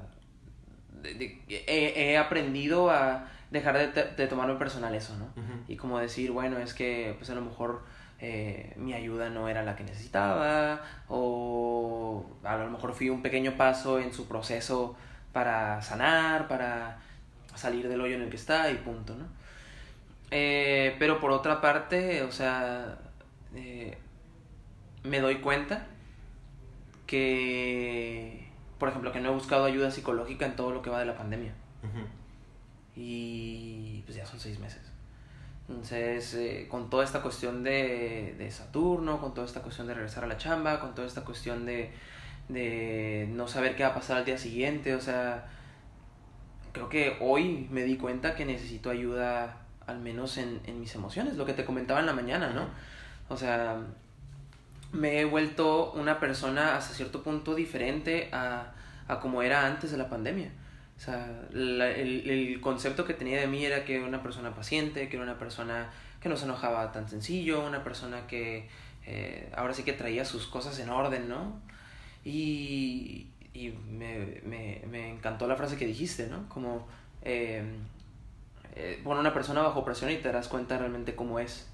he, 1.04 2.18
aprendido 2.18 2.90
a 2.90 3.28
dejar 3.52 3.94
de, 3.94 4.04
de, 4.04 4.28
tomarme 4.28 4.56
personal 4.56 4.96
eso, 4.96 5.16
¿no? 5.18 5.28
Y 5.68 5.76
como 5.76 6.00
decir, 6.00 6.32
bueno, 6.32 6.58
es 6.58 6.74
que, 6.74 7.16
pues 7.18 7.30
a 7.30 7.36
lo 7.36 7.42
mejor 7.42 7.84
eh, 8.22 8.74
mi 8.76 8.94
ayuda 8.94 9.30
no 9.30 9.48
era 9.48 9.64
la 9.64 9.78
que 9.78 9.84
necesitaba 9.86 10.82
o 11.08 12.26
a 12.44 12.58
lo 12.58 12.70
mejor 12.70 12.94
fui 12.94 13.10
un 13.10 13.22
pequeño 13.22 13.56
paso 13.56 13.98
en 13.98 14.12
su 14.12 14.28
proceso 14.28 14.98
para 15.34 15.82
sanar, 15.82 16.48
para 16.48 17.00
salir 17.56 17.88
del 17.88 18.02
hoyo 18.02 18.16
en 18.16 18.24
el 18.24 18.30
que 18.30 18.38
está 18.38 18.72
y 18.72 18.76
punto, 18.76 19.16
¿no? 19.16 19.26
Eh, 20.32 20.96
pero 21.00 21.20
por 21.20 21.32
otra 21.32 21.60
parte, 21.62 22.24
o 22.24 22.32
sea, 22.32 22.98
eh, 23.56 23.98
me 25.04 25.20
doy 25.20 25.38
cuenta 25.38 25.88
que, 27.08 28.48
por 28.78 28.90
ejemplo, 28.90 29.12
que 29.12 29.20
no 29.20 29.30
he 29.30 29.34
buscado 29.34 29.66
ayuda 29.66 29.92
psicológica 29.92 30.46
en 30.46 30.56
todo 30.56 30.72
lo 30.72 30.82
que 30.82 30.90
va 30.90 31.00
de 31.00 31.06
la 31.06 31.18
pandemia. 31.18 31.54
Y 32.96 34.04
pues 34.06 34.18
ya 34.18 34.26
son 34.26 34.40
seis 34.40 34.60
meses. 34.60 34.82
Entonces, 35.68 36.34
eh, 36.34 36.68
con 36.70 36.90
toda 36.90 37.04
esta 37.04 37.22
cuestión 37.22 37.64
de, 37.64 38.36
de, 38.38 38.52
Saturno, 38.52 39.22
con 39.22 39.34
toda 39.34 39.48
esta 39.48 39.62
cuestión 39.62 39.88
de 39.88 39.94
regresar 39.94 40.24
a 40.24 40.28
la 40.28 40.38
chamba, 40.38 40.80
con 40.80 40.94
toda 40.96 41.08
esta 41.08 41.24
cuestión 41.24 41.66
de, 41.66 41.94
de 42.50 43.30
no 43.32 43.48
saber 43.48 43.76
qué 43.76 43.84
va 43.84 43.90
a 43.90 43.94
pasar 43.94 44.18
al 44.18 44.26
día 44.26 44.38
siguiente, 44.38 44.96
o 44.96 45.02
sea, 45.02 45.46
creo 46.74 46.90
que 46.90 47.18
hoy 47.22 47.68
me 47.72 47.84
di 47.84 47.98
cuenta 47.98 48.36
que 48.36 48.46
necesito 48.46 48.90
ayuda, 48.90 49.58
al 49.88 50.00
menos 50.00 50.38
en, 50.38 50.60
en 50.66 50.80
mis 50.80 50.94
emociones, 50.96 51.36
lo 51.36 51.46
que 51.46 51.54
te 51.54 51.64
comentaba 51.64 52.00
en 52.00 52.08
la 52.08 52.14
mañana, 52.14 52.50
¿no? 52.50 52.68
O 53.30 53.38
sea, 53.38 53.80
me 54.92 55.20
he 55.20 55.26
vuelto 55.26 55.92
una 55.94 56.20
persona 56.20 56.76
hasta 56.76 56.94
cierto 56.94 57.22
punto 57.24 57.56
diferente 57.56 58.30
a, 58.32 58.74
a 59.08 59.20
como 59.20 59.42
era 59.42 59.66
antes 59.66 59.92
de 59.92 59.98
la 59.98 60.10
pandemia. 60.10 60.52
O 60.98 61.02
sea, 61.02 61.30
el, 61.54 61.80
el, 61.82 62.60
concepto 62.60 63.06
que 63.06 63.14
tenía 63.14 63.40
de 63.40 63.48
mí 63.48 63.64
era 63.64 63.86
que 63.86 63.96
era 63.96 64.06
una 64.06 64.22
persona 64.22 64.54
paciente, 64.54 65.08
que 65.08 65.16
era 65.16 65.24
una 65.24 65.38
persona 65.40 65.90
que 66.20 66.28
no 66.28 66.36
se 66.36 66.44
enojaba 66.44 66.92
tan 66.92 67.08
sencillo, 67.08 67.66
una 67.66 67.84
persona 67.84 68.28
que 68.28 68.68
eh, 69.06 69.50
ahora 69.56 69.74
sí 69.74 69.84
que 69.84 69.94
traía 69.94 70.26
sus 70.26 70.48
cosas 70.48 70.78
en 70.80 70.90
orden, 70.90 71.30
¿no? 71.30 71.62
Y, 72.30 73.28
y 73.54 73.70
me, 73.90 74.42
me, 74.46 74.84
me, 74.88 75.10
encantó 75.10 75.48
la 75.48 75.56
frase 75.56 75.78
que 75.78 75.88
dijiste, 75.88 76.28
¿no? 76.28 76.48
Como 76.48 76.88
eh, 77.24 77.64
eh, 78.76 79.02
pon 79.04 79.18
una 79.18 79.34
persona 79.34 79.62
bajo 79.64 79.84
presión 79.84 80.12
y 80.12 80.18
te 80.18 80.28
darás 80.28 80.48
cuenta 80.48 80.78
realmente 80.78 81.16
cómo 81.16 81.40
es. 81.40 81.68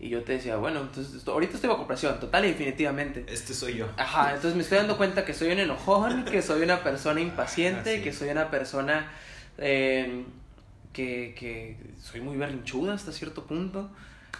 Y 0.00 0.08
yo 0.08 0.24
te 0.24 0.32
decía, 0.32 0.56
bueno, 0.56 0.80
entonces 0.80 1.26
ahorita 1.26 1.54
estoy 1.54 1.70
bajo 1.70 1.86
presión, 1.86 2.18
total 2.18 2.44
y 2.44 2.48
definitivamente. 2.48 3.24
Este 3.28 3.54
soy 3.54 3.76
yo. 3.76 3.86
Ajá, 3.96 4.30
entonces 4.34 4.54
me 4.56 4.62
estoy 4.62 4.78
dando 4.78 4.96
cuenta 4.96 5.24
que 5.24 5.32
soy 5.32 5.52
un 5.52 5.58
enojón, 5.60 6.24
que 6.24 6.42
soy 6.42 6.62
una 6.62 6.82
persona 6.82 7.20
impaciente, 7.20 7.94
Ah, 7.94 7.96
sí. 7.98 8.02
que 8.02 8.12
soy 8.12 8.28
una 8.30 8.50
persona 8.50 9.10
eh, 9.58 10.24
que, 10.92 11.34
que 11.38 11.76
soy 12.02 12.20
muy 12.20 12.36
berrinchuda 12.36 12.94
hasta 12.94 13.12
cierto 13.12 13.44
punto. 13.46 13.88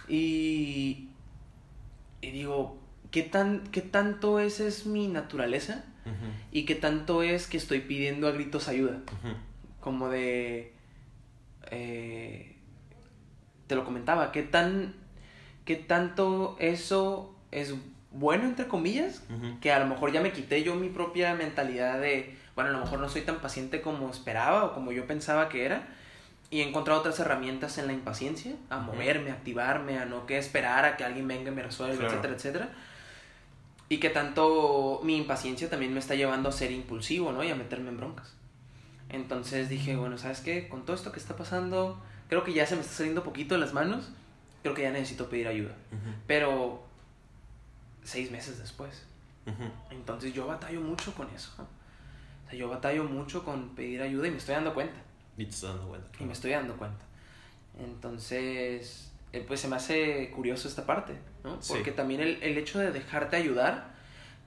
Y, 0.09 1.07
y 2.21 2.31
digo, 2.31 2.77
¿qué, 3.11 3.23
tan, 3.23 3.63
¿qué 3.71 3.81
tanto 3.81 4.39
esa 4.39 4.65
es 4.65 4.85
mi 4.85 5.07
naturaleza? 5.07 5.83
¿Y 6.53 6.63
qué 6.63 6.75
tanto 6.75 7.21
es 7.21 7.47
que 7.47 7.57
estoy 7.57 7.81
pidiendo 7.81 8.27
a 8.27 8.31
gritos 8.31 8.67
ayuda? 8.69 8.99
Como 9.81 10.09
de... 10.09 10.73
eh, 11.71 12.55
te 13.67 13.75
lo 13.75 13.83
comentaba, 13.83 14.31
¿qué, 14.31 14.43
tan, 14.43 14.93
¿qué 15.65 15.75
tanto 15.75 16.55
eso 16.59 17.35
es 17.51 17.73
bueno, 18.11 18.45
entre 18.45 18.67
comillas? 18.67 19.23
Que 19.59 19.71
a 19.73 19.79
lo 19.79 19.85
mejor 19.87 20.11
ya 20.13 20.21
me 20.21 20.31
quité 20.31 20.63
yo 20.63 20.75
mi 20.75 20.87
propia 20.89 21.35
mentalidad 21.35 21.99
de, 21.99 22.37
bueno, 22.55 22.69
a 22.69 22.73
lo 22.73 22.79
mejor 22.79 22.99
no 22.99 23.09
soy 23.09 23.21
tan 23.23 23.39
paciente 23.39 23.81
como 23.81 24.09
esperaba 24.09 24.63
o 24.65 24.73
como 24.73 24.91
yo 24.93 25.05
pensaba 25.05 25.49
que 25.49 25.65
era. 25.65 25.87
Y 26.49 26.61
he 26.61 26.67
encontrado 26.69 27.01
otras 27.01 27.19
herramientas 27.19 27.77
en 27.77 27.87
la 27.87 27.93
impaciencia, 27.93 28.53
a 28.69 28.77
moverme, 28.79 29.31
a 29.31 29.33
activarme, 29.33 29.97
a 29.99 30.05
no 30.05 30.25
que 30.25 30.37
esperar 30.37 30.85
a 30.85 30.95
que 30.95 31.03
alguien 31.03 31.27
venga 31.27 31.51
y 31.51 31.53
me 31.53 31.61
resuelva, 31.61 31.95
Claro. 31.97 32.13
etcétera, 32.13 32.33
etcétera. 32.35 32.69
Y 33.89 33.99
que 33.99 34.09
tanto 34.09 34.99
mi 35.03 35.15
impaciencia 35.17 35.69
también 35.69 35.93
me 35.93 35.99
está 35.99 36.15
llevando 36.15 36.49
a 36.49 36.51
ser 36.51 36.71
impulsivo, 36.71 37.31
¿no? 37.31 37.43
Y 37.43 37.49
a 37.49 37.55
meterme 37.55 37.89
en 37.89 37.97
broncas. 37.97 38.33
Entonces 39.09 39.69
dije, 39.69 39.95
bueno, 39.95 40.17
¿sabes 40.17 40.41
qué? 40.41 40.67
Con 40.67 40.83
todo 40.85 40.95
esto 40.95 41.11
que 41.13 41.19
está 41.19 41.37
pasando, 41.37 42.01
creo 42.27 42.43
que 42.43 42.53
ya 42.53 42.65
se 42.65 42.75
me 42.75 42.81
está 42.81 42.93
saliendo 42.95 43.23
poquito 43.23 43.55
de 43.55 43.61
las 43.61 43.73
manos. 43.73 44.09
Creo 44.61 44.73
que 44.75 44.81
ya 44.81 44.91
necesito 44.91 45.29
pedir 45.29 45.47
ayuda. 45.47 45.71
Ujú, 45.91 46.13
Pero 46.27 46.83
seis 48.03 48.29
meses 48.31 48.59
después. 48.59 49.03
ujú. 49.45 49.69
Entonces 49.91 50.33
yo 50.33 50.45
batallo 50.47 50.81
mucho 50.81 51.13
con 51.13 51.29
eso. 51.29 51.53
¿no? 51.57 51.63
O 51.63 52.49
sea, 52.49 52.59
yo 52.59 52.67
batallo 52.67 53.05
mucho 53.05 53.45
con 53.45 53.69
pedir 53.75 54.01
ayuda 54.01 54.27
y 54.27 54.31
me 54.31 54.37
estoy 54.37 54.55
dando 54.55 54.73
cuenta. 54.73 54.99
Y 55.37 55.45
te 55.45 55.51
estás 55.51 55.69
dando 55.69 55.87
cuenta. 55.87 56.09
Y 56.19 56.25
me 56.25 56.33
estoy 56.33 56.51
dando 56.51 56.75
cuenta. 56.75 57.05
Entonces, 57.79 59.11
eh, 59.33 59.43
pues 59.47 59.59
se 59.59 59.67
me 59.67 59.75
hace 59.75 60.31
curioso 60.31 60.67
esta 60.67 60.85
parte, 60.85 61.13
¿no? 61.43 61.61
Sí. 61.61 61.73
Porque 61.73 61.91
también 61.91 62.21
el, 62.21 62.41
el 62.41 62.57
hecho 62.57 62.79
de 62.79 62.91
dejarte 62.91 63.35
ayudar 63.35 63.95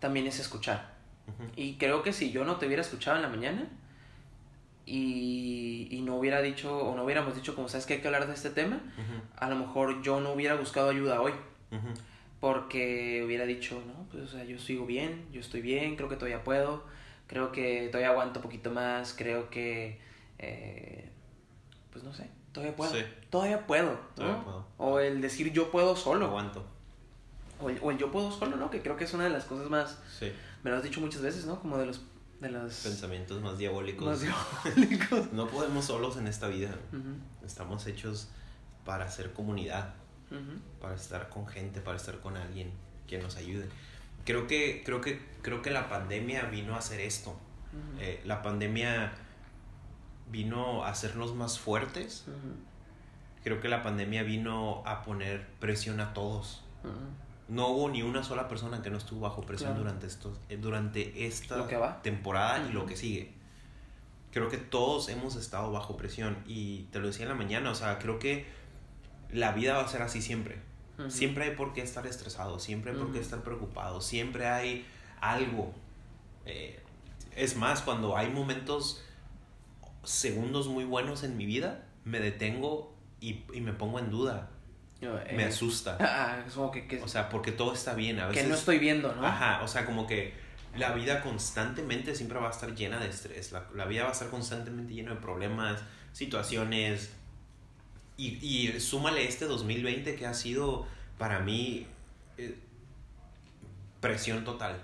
también 0.01 0.27
es 0.27 0.41
escuchar. 0.41 0.99
Y 1.55 1.75
creo 1.75 2.03
que 2.03 2.13
si 2.13 2.33
yo 2.33 2.45
no 2.45 2.57
te 2.57 2.67
hubiera 2.67 2.83
escuchado 2.83 3.17
en 3.17 3.23
la 3.23 3.29
mañana 3.29 3.69
y, 4.85 5.87
y 5.89 6.03
no 6.03 6.17
hubiera 6.17 6.43
dicho, 6.43 6.77
o 6.77 6.97
no 6.97 7.05
hubiéramos 7.05 7.37
dicho, 7.37 7.55
como 7.55 7.69
sabes 7.69 7.87
que 7.87 7.95
hay 7.95 8.01
que 8.01 8.09
hablar 8.09 8.27
de 8.27 8.35
este 8.35 8.51
tema, 8.51 8.81
a 9.37 9.49
lo 9.49 9.55
mejor 9.55 10.03
yo 10.03 10.21
no 10.21 10.33
hubiera 10.33 10.57
buscado 10.57 10.91
ayuda 10.91 11.21
hoy. 11.21 11.33
Porque 12.41 13.23
hubiera 13.25 13.45
dicho, 13.45 13.81
no, 13.87 14.07
pues 14.11 14.25
o 14.25 14.27
sea, 14.27 14.45
yo 14.45 14.59
sigo 14.59 14.87
bien, 14.87 15.27
yo 15.31 15.41
estoy 15.41 15.61
bien, 15.61 15.95
creo 15.95 16.09
que 16.09 16.17
todavía 16.17 16.43
puedo, 16.43 16.85
creo 17.27 17.53
que 17.53 17.89
todavía 17.93 18.11
aguanto 18.11 18.41
un 18.41 18.43
poquito 18.43 18.71
más, 18.71 19.15
creo 19.17 19.51
que, 19.51 20.01
eh, 20.39 21.11
pues 21.93 22.03
no 22.03 22.15
sé, 22.15 22.29
todavía 22.53 22.77
puedo, 22.77 22.93
Sí. 22.93 23.05
todavía 23.31 23.67
puedo, 23.67 23.93
¿no? 23.93 23.99
Todavía 24.15 24.43
puedo. 24.45 24.67
O 24.79 24.99
el 25.01 25.21
decir 25.21 25.53
yo 25.53 25.71
puedo 25.71 25.91
Lo 25.91 25.97
solo, 25.97 26.27
aguanto. 26.27 26.65
o 27.61 27.69
el, 27.71 27.79
o 27.83 27.91
el 27.91 27.99
yo 27.99 28.11
puedo 28.11 28.31
solo, 28.31 28.57
¿no? 28.57 28.71
Que 28.71 28.81
creo 28.83 28.97
que 28.97 29.05
es 29.05 29.13
una 29.15 29.25
de 29.25 29.31
las 29.31 29.45
cosas 29.45 29.69
más, 29.71 29.99
Sí. 30.19 30.33
me 30.63 30.71
lo 30.71 30.77
has 30.77 30.83
dicho 30.83 31.01
muchas 31.01 31.23
veces, 31.23 31.47
¿no? 31.47 31.61
Como 31.61 31.77
de 31.79 31.87
los, 31.87 32.01
de 32.41 32.51
los 32.51 32.73
Pensamientos 32.75 33.41
más 33.43 33.59
diabólicos. 33.59 34.07
más 34.07 34.21
diabólicos. 34.75 35.33
No 35.33 35.47
podemos 35.49 35.85
solos 35.85 36.17
en 36.17 36.27
esta 36.27 36.49
vida. 36.49 36.71
Ujú, 36.93 37.47
Estamos 37.47 37.87
hechos 37.87 38.29
para 38.85 39.05
hacer 39.05 39.33
comunidad, 39.35 39.95
ujú, 40.31 40.59
para 40.81 40.95
estar 40.95 41.29
con 41.29 41.47
gente, 41.47 41.81
para 41.81 41.97
estar 41.99 42.19
con 42.21 42.37
alguien 42.37 42.73
que 43.07 43.19
nos 43.19 43.37
ayude. 43.37 43.69
Creo 44.25 44.47
que, 44.47 44.83
creo 44.85 45.01
que, 45.01 45.21
creo 45.43 45.61
que 45.63 45.71
la 45.71 45.89
pandemia 45.89 46.45
vino 46.45 46.75
a 46.75 46.79
hacer 46.79 47.01
esto. 47.01 47.31
ujú, 47.31 48.01
Eh, 48.01 48.23
la 48.25 48.41
pandemia 48.43 49.13
vino 50.31 50.85
a 50.85 50.91
hacernos 50.91 51.35
más 51.35 51.59
fuertes. 51.59 52.25
ujú, 52.27 52.55
Creo 53.43 53.61
que 53.61 53.69
la 53.69 53.83
pandemia 53.83 54.23
vino 54.23 54.83
a 54.87 55.03
poner 55.03 55.47
presión 55.61 56.01
a 56.01 56.13
todos. 56.13 56.63
ujú. 56.85 56.93
No 57.49 57.67
hubo 57.69 57.89
ni 57.91 58.03
una 58.03 58.23
sola 58.23 58.47
persona 58.47 58.81
que 58.81 58.91
no 58.91 58.99
estuvo 58.99 59.21
bajo 59.21 59.43
presión 59.43 59.71
Claro. 59.71 59.83
durante 59.85 60.07
estos, 60.07 60.39
eh, 60.49 60.57
durante 60.57 61.27
esta 61.27 61.57
Lo 61.57 61.67
que 61.67 61.77
va. 61.77 62.01
temporada 62.01 62.65
y 62.69 62.73
lo 62.73 62.87
que 62.87 62.97
sigue. 62.97 63.33
Creo 64.31 64.49
que 64.49 64.57
todos 64.59 65.09
hemos 65.09 65.35
estado 65.35 65.73
bajo 65.73 65.97
presión 65.97 66.39
y 66.47 66.83
te 66.93 67.01
lo 67.01 67.09
decía 67.09 67.25
en 67.25 67.31
la 67.31 67.35
mañana, 67.35 67.71
o 67.73 67.75
sea, 67.75 67.99
creo 67.99 68.21
que 68.21 68.47
la 69.33 69.51
vida 69.51 69.75
va 69.79 69.83
a 69.85 69.89
ser 69.89 70.03
así 70.03 70.23
siempre. 70.23 70.61
Siempre 71.09 71.45
hay 71.45 71.57
por 71.57 71.73
qué 71.73 71.81
estar 71.81 72.07
estresado, 72.07 72.59
siempre 72.59 72.93
hay 72.93 72.99
por 72.99 73.11
qué 73.11 73.19
estar 73.21 73.43
preocupado, 73.43 74.01
siempre 74.03 74.47
hay 74.47 74.87
algo. 75.23 75.73
Eh, 76.45 76.79
es 77.35 77.57
más, 77.57 77.81
cuando 77.81 78.17
hay 78.19 78.29
momentos, 78.31 79.03
segundos 80.05 80.69
muy 80.69 80.85
buenos 80.85 81.23
en 81.25 81.37
mi 81.37 81.47
vida, 81.47 81.87
me 82.05 82.21
detengo 82.21 82.95
y, 83.21 83.45
y 83.53 83.61
me 83.61 83.73
pongo 83.73 83.99
en 83.99 84.11
duda, 84.11 84.51
Yo, 85.01 85.19
eh, 85.19 85.35
me 85.37 85.45
asusta. 85.45 85.97
Ah, 86.01 86.43
es 86.47 86.55
como 86.55 86.71
que, 86.71 86.87
que, 86.87 87.03
O 87.03 87.09
sea, 87.09 87.29
porque 87.29 87.53
todo 87.53 87.73
está 87.73 87.95
bien. 87.95 88.19
A 88.21 88.29
que 88.29 88.37
veces, 88.37 88.49
no 88.49 88.55
estoy 88.55 88.79
viendo, 88.79 89.15
¿no? 89.15 89.27
Ajá, 89.27 89.63
o 89.63 89.69
sea, 89.69 89.85
como 89.85 90.07
que 90.07 90.35
la 90.77 90.93
vida 90.93 91.23
constantemente 91.23 92.15
siempre 92.15 92.39
va 92.39 92.49
a 92.49 92.51
estar 92.51 92.75
llena 92.75 92.99
de 92.99 93.09
estrés. 93.09 93.53
La, 93.53 93.67
la 93.75 93.85
vida 93.87 94.05
va 94.05 94.11
a 94.11 94.13
estar 94.13 94.31
constantemente 94.31 94.95
llena 94.95 95.15
de 95.15 95.21
problemas, 95.21 95.83
situaciones. 96.13 97.11
Y, 98.17 98.39
y 98.47 98.81
súmale 98.81 99.27
este 99.27 99.47
2020 99.47 100.15
que 100.15 100.27
ha 100.27 100.35
sido 100.35 100.87
para 101.19 101.41
mí 101.41 101.87
eh, 102.39 102.59
presión 104.01 104.45
total. 104.45 104.81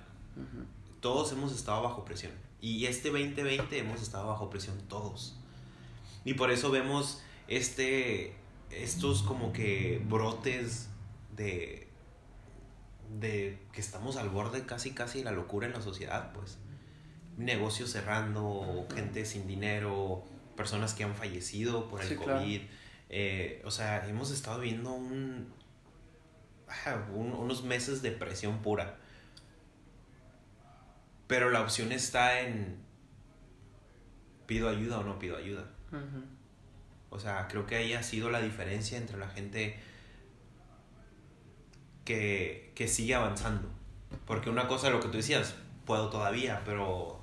Todos 1.00 1.33
hemos 1.33 1.52
estado 1.55 1.83
bajo 1.83 2.05
presión. 2.05 2.33
Y 2.60 2.86
este 2.86 3.10
2020 3.10 3.78
hemos 3.78 4.02
estado 4.02 4.28
bajo 4.28 4.50
presión 4.50 4.78
todos. 4.88 5.36
Y 6.24 6.34
por 6.34 6.50
eso 6.50 6.70
vemos 6.70 7.22
este, 7.48 8.34
estos 8.70 9.22
como 9.22 9.52
que 9.52 10.02
brotes 10.08 10.88
de, 11.36 11.88
de 13.18 13.58
que 13.72 13.80
estamos 13.80 14.16
al 14.16 14.28
borde 14.30 14.66
casi 14.66 14.90
casi 14.92 15.18
de 15.18 15.24
la 15.26 15.32
locura 15.32 15.66
en 15.66 15.72
la 15.72 15.80
sociedad, 15.82 16.32
pues. 16.32 16.58
Negocios 17.36 17.90
cerrando, 17.92 18.86
gente 18.94 19.26
sin 19.26 19.46
dinero, 19.46 20.24
personas 20.56 20.94
que 20.94 21.04
han 21.04 21.14
fallecido 21.14 21.88
por 21.88 22.00
el 22.00 22.08
Sí, 22.08 22.16
claro. 22.16 22.40
COVID. 22.40 22.62
Eh, 23.10 23.62
o 23.64 23.70
sea, 23.70 24.08
hemos 24.08 24.30
estado 24.30 24.60
viendo 24.60 24.90
un, 24.92 25.52
ajá, 26.66 27.06
un- 27.14 27.34
unos 27.34 27.62
meses 27.62 28.00
de 28.02 28.10
presión 28.10 28.62
pura. 28.62 28.98
Pero 31.26 31.50
la 31.50 31.60
opción 31.60 31.92
está 31.92 32.40
en 32.40 32.76
pido 34.46 34.68
ayuda 34.68 34.98
o 35.00 35.02
no 35.04 35.18
pido 35.18 35.36
ayuda. 35.36 35.64
Ujú. 35.90 36.22
O 37.10 37.18
sea, 37.18 37.48
creo 37.48 37.66
que 37.66 37.76
ahí 37.76 37.94
ha 37.94 38.02
sido 38.02 38.30
la 38.30 38.40
diferencia 38.40 38.96
entre 38.98 39.16
la 39.18 39.28
gente 39.28 39.76
que, 42.04 42.72
que 42.74 42.88
sigue 42.88 43.14
avanzando. 43.14 43.68
Porque 44.26 44.50
una 44.50 44.68
cosa, 44.68 44.90
lo 44.90 45.00
que 45.00 45.08
tú 45.08 45.16
decías, 45.16 45.54
puedo 45.84 46.10
todavía, 46.10 46.62
pero 46.64 47.20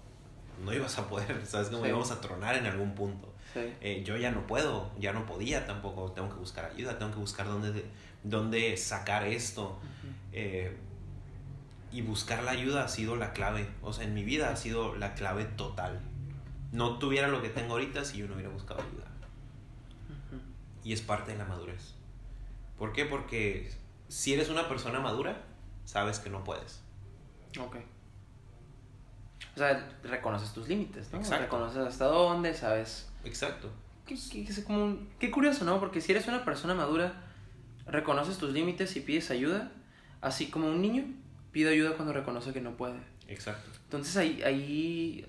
no 0.64 0.74
ibas 0.74 0.98
a 0.98 1.08
poder, 1.08 1.42
¿sabes? 1.46 1.70
Como 1.70 1.84
Sí. 1.84 1.90
íbamos 1.90 2.12
a 2.12 2.22
tronar 2.22 2.56
en 2.56 2.66
algún 2.66 2.94
punto. 2.96 3.34
Sí. 3.54 3.62
Eh, 3.82 4.04
yo 4.06 4.18
ya 4.18 4.32
no 4.32 4.48
puedo, 4.48 4.92
ya 5.00 5.14
no 5.14 5.26
podía 5.26 5.66
tampoco, 5.66 6.12
tengo 6.12 6.30
que 6.30 6.36
buscar 6.36 6.66
ayuda, 6.66 6.98
tengo 6.98 7.12
que 7.12 7.20
buscar 7.20 7.46
dónde, 7.46 7.86
dónde 8.24 8.76
sacar 8.78 9.26
esto. 9.26 9.78
Ujú. 9.80 10.14
Eh, 10.32 10.76
y 11.94 12.02
buscar 12.02 12.44
la 12.44 12.52
ayuda 12.52 12.84
ha 12.84 12.88
sido 12.88 13.16
la 13.16 13.32
clave. 13.34 13.68
O 13.82 13.94
sea, 13.94 14.04
en 14.04 14.14
mi 14.14 14.24
vida 14.24 14.52
ha 14.52 14.56
sido 14.56 14.96
la 14.96 15.14
clave 15.14 15.46
total. 15.46 16.00
No 16.72 16.98
tuviera 16.98 17.28
lo 17.28 17.42
que 17.42 17.50
tengo 17.50 17.74
ahorita 17.74 18.04
si 18.04 18.18
yo 18.18 18.28
no 18.28 18.34
hubiera 18.34 18.50
buscado 18.50 18.82
ayuda. 18.82 19.06
Y 20.84 20.92
es 20.94 21.02
parte 21.02 21.32
de 21.32 21.38
la 21.38 21.46
madurez. 21.46 21.94
¿Por 22.78 22.92
qué? 22.94 23.06
Porque 23.06 23.72
si 24.10 24.34
eres 24.34 24.50
una 24.50 24.68
persona 24.68 25.00
madura, 25.00 25.42
sabes 25.86 26.20
que 26.20 26.30
no 26.30 26.44
puedes. 26.44 26.82
Ok. 27.60 27.78
O 29.56 29.60
sea, 29.60 29.88
reconoces 30.04 30.52
tus 30.54 30.68
límites, 30.68 31.12
¿no? 31.14 31.20
Exacto. 31.20 31.44
Reconoces 31.46 31.78
hasta 31.78 32.06
dónde, 32.06 32.54
sabes. 32.56 33.10
Exacto. 33.24 33.70
Qué, 34.06 34.16
qué- 34.32 34.44
qué- 34.46 34.64
como 34.64 34.98
qué 35.20 35.30
curioso, 35.32 35.64
¿no? 35.64 35.80
Porque 35.80 36.02
si 36.02 36.12
eres 36.12 36.28
una 36.28 36.44
persona 36.44 36.74
madura, 36.74 37.22
reconoces 37.86 38.38
tus 38.40 38.52
límites 38.52 38.96
y 38.96 39.02
pides 39.02 39.30
ayuda, 39.32 39.72
así 40.22 40.50
como 40.50 40.68
un 40.68 40.82
niño 40.82 41.06
pide 41.54 41.70
ayuda 41.70 41.94
cuando 41.96 42.12
reconoce 42.12 42.52
que 42.52 42.60
no 42.60 42.76
puede. 42.76 43.00
Exacto. 43.30 43.70
Entonces 43.86 44.18
ahí, 44.18 44.42
ahí 44.44 45.26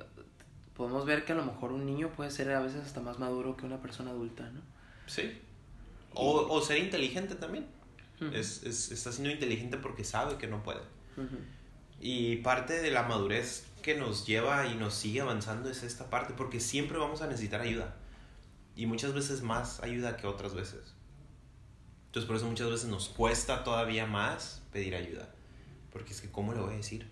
podemos 0.76 1.06
ver 1.06 1.24
que 1.24 1.32
a 1.32 1.37
lo 1.37 1.44
mejor 1.44 1.70
un 1.70 1.87
niño 1.87 2.10
puede 2.10 2.32
ser 2.32 2.50
a 2.50 2.60
veces 2.60 2.82
hasta 2.84 3.00
más 3.00 3.20
maduro 3.20 3.56
que 3.56 3.64
una 3.66 3.80
persona 3.80 4.10
adulta, 4.10 4.50
¿no? 4.50 4.60
Sí. 5.06 5.38
O, 6.14 6.46
o 6.52 6.60
ser 6.62 6.78
inteligente 6.78 7.37
también. 7.37 7.66
Ujú. 8.20 8.32
Es, 8.34 8.62
es- 8.64 8.90
está 8.90 9.12
siendo 9.12 9.30
inteligente 9.30 9.76
porque 9.76 10.02
sabe 10.04 10.37
que 10.38 10.46
no 10.48 10.62
puede. 10.64 10.80
Ujú. 11.16 11.37
Y 12.00 12.37
parte 12.37 12.80
de 12.80 12.90
la 12.90 13.02
madurez 13.04 13.66
que 13.82 13.94
nos 13.94 14.26
lleva 14.26 14.66
y 14.66 14.74
nos 14.74 14.94
sigue 14.94 15.20
avanzando 15.20 15.70
es 15.70 15.82
esta 15.82 16.10
parte, 16.10 16.32
porque 16.34 16.58
siempre 16.58 16.98
vamos 16.98 17.22
a 17.22 17.26
necesitar 17.26 17.60
ayuda. 17.60 17.94
Y 18.76 18.87
muchas 18.87 19.12
veces 19.14 19.42
más 19.42 19.80
ayuda 19.82 20.16
que 20.16 20.26
otras 20.26 20.54
veces. 20.54 20.94
Entonces 22.06 22.26
por 22.26 22.37
eso 22.37 22.46
muchas 22.46 22.70
veces 22.70 22.88
nos 22.88 23.08
cuesta 23.08 23.62
todavía 23.64 24.06
más 24.06 24.62
pedir 24.72 24.94
ayuda. 24.94 25.28
Porque 25.94 26.12
es 26.12 26.20
que, 26.20 26.30
¿cómo 26.30 26.52
le 26.52 26.61
voy 26.61 26.74
a 26.74 26.76
decir? 26.76 27.09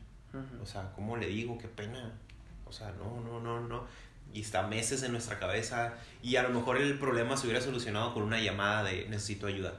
O 0.60 0.66
sea, 0.66 0.90
¿cómo 0.96 1.16
le 1.16 1.28
digo? 1.28 1.56
Qué 1.56 1.68
pena. 1.68 2.12
O 2.66 2.72
sea, 2.72 2.92
no, 2.98 3.20
no, 3.20 3.38
no, 3.38 3.60
no. 3.60 3.84
Y 4.34 4.40
está 4.40 4.66
meses 4.66 5.04
en 5.04 5.12
nuestra 5.12 5.38
cabeza. 5.38 5.94
Y 6.20 6.34
a 6.34 6.42
lo 6.42 6.50
mejor 6.50 6.78
el 6.78 6.98
problema 6.98 7.36
se 7.36 7.46
hubiera 7.46 7.60
solucionado 7.60 8.12
con 8.12 8.24
una 8.24 8.40
llamada 8.40 8.82
de 8.82 9.08
necesito 9.08 9.46
ayuda. 9.46 9.74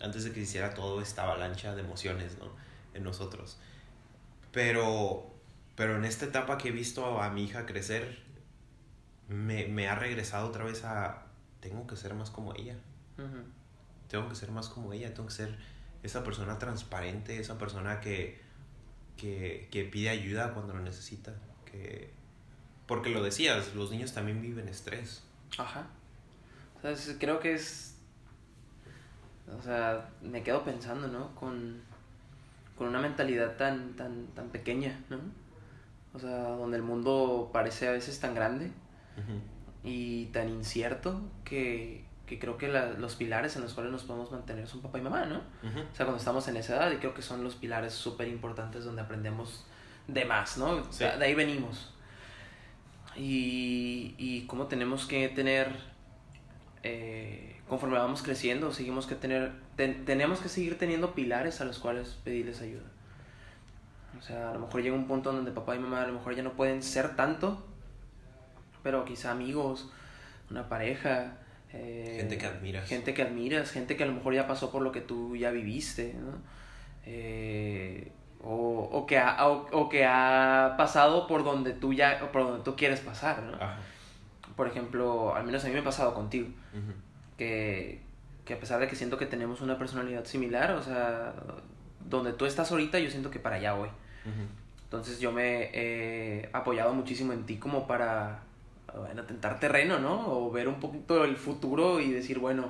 Antes 0.00 0.24
de 0.24 0.32
que 0.32 0.40
hiciera 0.40 0.72
todo 0.72 1.02
esta 1.02 1.24
avalancha 1.24 1.74
de 1.74 1.82
emociones, 1.82 2.38
¿no? 2.38 2.46
En 2.94 3.04
nosotros. 3.04 3.58
Pero, 4.50 5.30
pero 5.76 5.96
en 5.96 6.06
esta 6.06 6.24
etapa 6.24 6.56
que 6.56 6.68
he 6.68 6.72
visto 6.72 7.20
a 7.20 7.28
mi 7.28 7.44
hija 7.44 7.66
crecer, 7.66 8.18
me, 9.28 9.66
me 9.66 9.88
ha 9.88 9.94
regresado 9.94 10.48
otra 10.48 10.64
vez 10.64 10.84
a, 10.84 11.26
tengo 11.60 11.86
que 11.86 11.96
ser 11.96 12.14
más 12.14 12.30
como 12.30 12.54
ella. 12.54 12.76
Tengo 14.08 14.26
que 14.26 14.36
ser 14.36 14.52
más 14.52 14.70
como 14.70 14.94
ella, 14.94 15.12
tengo 15.12 15.28
que 15.28 15.34
ser 15.34 15.58
esa 16.02 16.24
persona 16.24 16.58
transparente, 16.58 17.38
esa 17.38 17.58
persona 17.58 18.00
que, 18.00 18.40
que, 19.16 19.68
que 19.70 19.84
pide 19.84 20.10
ayuda 20.10 20.54
cuando 20.54 20.74
lo 20.74 20.80
necesita. 20.80 21.34
Que, 21.64 22.10
porque 22.86 23.10
lo 23.10 23.22
decías, 23.22 23.74
los 23.74 23.90
niños 23.90 24.12
también 24.12 24.40
viven 24.40 24.68
estrés. 24.68 25.22
Ajá. 25.58 25.86
O 26.82 26.96
sea, 26.96 27.16
creo 27.18 27.40
que 27.40 27.54
es... 27.54 27.96
O 29.58 29.62
sea, 29.62 30.10
me 30.22 30.42
quedo 30.42 30.64
pensando, 30.64 31.08
¿no? 31.08 31.34
Con, 31.34 31.82
con 32.76 32.88
una 32.88 33.00
mentalidad 33.00 33.56
tan, 33.56 33.94
tan, 33.96 34.28
tan 34.28 34.48
pequeña, 34.50 35.04
¿no? 35.10 35.18
O 36.14 36.18
sea, 36.18 36.50
donde 36.50 36.76
el 36.76 36.82
mundo 36.82 37.50
parece 37.52 37.88
a 37.88 37.92
veces 37.92 38.18
tan 38.20 38.34
grande 38.34 38.70
y 39.84 40.26
tan 40.26 40.48
incierto 40.48 41.20
que, 41.44 42.04
que 42.30 42.38
creo 42.38 42.56
que 42.56 42.68
la, 42.68 42.92
los 42.92 43.16
pilares 43.16 43.56
en 43.56 43.62
los 43.62 43.74
cuales 43.74 43.90
nos 43.90 44.04
podemos 44.04 44.30
mantener 44.30 44.68
son 44.68 44.82
papá 44.82 44.98
y 44.98 45.00
mamá, 45.00 45.24
¿no? 45.24 45.38
O 45.38 45.96
sea, 45.96 46.06
cuando 46.06 46.18
estamos 46.18 46.46
en 46.46 46.56
esa 46.58 46.76
edad 46.76 46.92
y 46.92 46.98
creo 46.98 47.12
que 47.12 47.22
son 47.22 47.42
los 47.42 47.56
pilares 47.56 47.92
súper 47.92 48.28
importantes 48.28 48.84
donde 48.84 49.02
aprendemos 49.02 49.66
de 50.06 50.24
más, 50.24 50.56
¿no? 50.56 50.76
De, 50.76 51.06
ahí 51.06 51.34
venimos. 51.34 51.92
Y, 53.16 54.14
y 54.16 54.46
cómo 54.46 54.68
tenemos 54.68 55.06
que 55.06 55.28
tener, 55.28 55.74
eh, 56.84 57.60
conforme 57.68 57.98
vamos 57.98 58.22
creciendo, 58.22 58.72
seguimos 58.72 59.08
que 59.08 59.16
tener, 59.16 59.50
tenemos 59.74 60.38
que 60.38 60.48
seguir 60.48 60.78
teniendo 60.78 61.12
pilares 61.16 61.60
a 61.60 61.64
los 61.64 61.80
cuales 61.80 62.16
pedirles 62.22 62.62
ayuda. 62.62 62.86
O 64.20 64.22
sea, 64.22 64.50
a 64.50 64.54
lo 64.54 64.60
mejor 64.60 64.82
llega 64.82 64.94
un 64.94 65.08
punto 65.08 65.32
donde 65.32 65.50
papá 65.50 65.74
y 65.74 65.80
mamá 65.80 66.02
a 66.02 66.06
lo 66.06 66.12
mejor 66.12 66.36
ya 66.36 66.44
no 66.44 66.52
pueden 66.52 66.84
ser 66.84 67.16
tanto, 67.16 67.66
pero 68.84 69.04
quizá 69.04 69.32
amigos, 69.32 69.90
una 70.48 70.68
pareja, 70.68 71.38
eh, 71.72 72.16
gente 72.18 72.38
que 72.38 72.46
admiras. 72.46 72.88
Gente 72.88 73.14
que 73.14 73.22
admiras, 73.22 73.70
gente 73.70 73.96
que 73.96 74.02
a 74.02 74.06
lo 74.06 74.12
mejor 74.12 74.34
ya 74.34 74.46
pasó 74.46 74.70
por 74.70 74.82
lo 74.82 74.92
que 74.92 75.00
tú 75.00 75.36
ya 75.36 75.50
viviste, 75.50 76.14
¿no? 76.14 76.38
Eh, 77.06 78.10
o, 78.42 78.88
o, 78.92 79.06
que 79.06 79.18
ha, 79.18 79.46
o, 79.46 79.88
que 79.88 80.04
ha 80.04 80.74
pasado 80.76 81.26
por 81.26 81.44
donde 81.44 81.72
tú 81.72 81.92
ya, 81.92 82.30
por 82.32 82.44
donde 82.44 82.64
tú 82.64 82.74
quieres 82.74 83.00
pasar, 83.00 83.42
¿no? 83.42 83.58
Por 84.56 84.66
ejemplo, 84.66 85.34
al 85.34 85.44
menos 85.44 85.64
a 85.64 85.68
mí 85.68 85.74
me 85.74 85.80
ha 85.80 85.84
pasado 85.84 86.14
contigo, 86.14 86.48
que, 87.36 88.00
que 88.44 88.54
a 88.54 88.60
pesar 88.60 88.80
de 88.80 88.88
que 88.88 88.96
siento 88.96 89.18
que 89.18 89.26
tenemos 89.26 89.60
una 89.60 89.78
personalidad 89.78 90.24
similar, 90.24 90.72
o 90.72 90.82
sea, 90.82 91.34
donde 92.08 92.32
tú 92.32 92.46
estás 92.46 92.70
ahorita, 92.70 92.98
yo 92.98 93.10
siento 93.10 93.30
que 93.30 93.38
para 93.38 93.56
allá 93.56 93.74
voy. 93.74 93.88
Entonces 94.84 95.20
yo 95.20 95.32
me 95.32 95.70
he 95.72 96.50
apoyado 96.52 96.92
muchísimo 96.94 97.32
en 97.32 97.46
ti 97.46 97.58
como 97.58 97.86
para 97.86 98.42
bueno, 98.96 99.24
tentar 99.24 99.60
terreno, 99.60 99.98
¿no? 99.98 100.32
O 100.32 100.50
ver 100.50 100.68
un 100.68 100.80
poquito 100.80 101.24
el 101.24 101.36
futuro 101.36 102.00
y 102.00 102.10
decir, 102.10 102.38
bueno, 102.38 102.68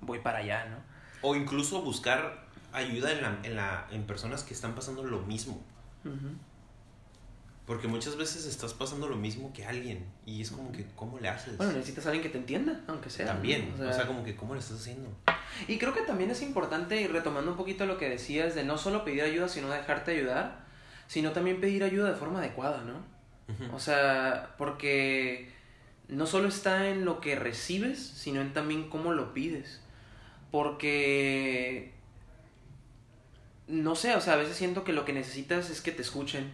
voy 0.00 0.20
para 0.20 0.38
allá, 0.38 0.66
¿no? 0.66 0.76
O 1.22 1.34
incluso 1.34 1.82
buscar 1.82 2.46
ayuda 2.72 3.12
en, 3.12 3.22
la, 3.22 3.38
en, 3.42 3.56
la, 3.56 3.86
en 3.90 4.04
personas 4.04 4.42
que 4.42 4.54
están 4.54 4.74
pasando 4.74 5.02
lo 5.02 5.20
mismo. 5.20 5.62
Porque 7.66 7.86
muchas 7.86 8.16
veces 8.16 8.46
estás 8.46 8.74
pasando 8.74 9.06
lo 9.06 9.14
mismo 9.14 9.52
que 9.52 9.64
alguien 9.64 10.04
y 10.26 10.40
es 10.40 10.50
como 10.50 10.72
que, 10.72 10.86
¿cómo 10.96 11.20
le 11.20 11.28
haces? 11.28 11.56
Bueno, 11.56 11.72
necesitas 11.72 12.04
a 12.06 12.08
alguien 12.08 12.24
que 12.24 12.30
te 12.30 12.38
entienda, 12.38 12.80
aunque 12.88 13.10
sea. 13.10 13.26
También, 13.26 13.74
o 13.80 13.92
sea, 13.92 14.06
como 14.06 14.24
que, 14.24 14.34
¿cómo 14.34 14.54
le 14.54 14.60
estás 14.60 14.80
haciendo? 14.80 15.08
Y 15.68 15.78
creo 15.78 15.94
que 15.94 16.00
también 16.00 16.30
es 16.30 16.42
importante, 16.42 17.00
y 17.00 17.06
retomando 17.06 17.52
un 17.52 17.56
poquito 17.56 17.86
lo 17.86 17.96
que 17.96 18.08
decías, 18.08 18.56
de 18.56 18.64
no 18.64 18.76
solo 18.76 19.04
pedir 19.04 19.22
ayuda, 19.22 19.48
sino 19.48 19.68
dejarte 19.68 20.12
ayudar, 20.12 20.64
sino 21.06 21.30
también 21.30 21.60
pedir 21.60 21.84
ayuda 21.84 22.10
de 22.10 22.16
forma 22.16 22.40
adecuada, 22.40 22.82
¿no? 22.82 23.04
O 23.72 23.78
sea, 23.78 24.54
porque 24.58 25.50
no 26.08 26.26
solo 26.26 26.48
está 26.48 26.88
en 26.88 27.04
lo 27.04 27.20
que 27.20 27.36
recibes, 27.36 27.98
sino 28.00 28.40
en 28.40 28.52
también 28.52 28.88
cómo 28.88 29.12
lo 29.12 29.32
pides. 29.32 29.80
Porque, 30.50 31.92
no 33.68 33.94
sé, 33.94 34.14
o 34.14 34.20
sea, 34.20 34.34
a 34.34 34.36
veces 34.36 34.56
siento 34.56 34.84
que 34.84 34.92
lo 34.92 35.04
que 35.04 35.12
necesitas 35.12 35.70
es 35.70 35.80
que 35.80 35.92
te 35.92 36.02
escuchen. 36.02 36.50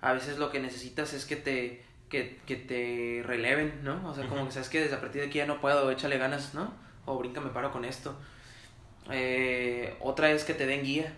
A 0.00 0.12
veces 0.12 0.38
lo 0.38 0.50
que 0.50 0.60
necesitas 0.60 1.12
es 1.14 1.24
que 1.24 1.36
te, 1.36 1.84
que, 2.08 2.40
que 2.46 2.56
te 2.56 3.22
releven, 3.26 3.80
¿no? 3.82 4.08
O 4.08 4.14
sea, 4.14 4.26
como 4.28 4.46
que 4.46 4.52
sabes 4.52 4.68
que 4.68 4.80
desde 4.80 4.96
a 4.96 5.00
partir 5.00 5.22
de 5.22 5.28
aquí 5.28 5.38
ya 5.38 5.46
no 5.46 5.60
puedo, 5.60 5.90
échale 5.90 6.18
ganas, 6.18 6.54
¿no? 6.54 6.72
O 7.04 7.18
brinca, 7.18 7.40
me 7.40 7.50
paro 7.50 7.72
con 7.72 7.84
esto. 7.84 8.16
Eh, 9.10 9.96
otra 10.00 10.30
es 10.30 10.44
que 10.44 10.54
te 10.54 10.66
den 10.66 10.84
guía. 10.84 11.12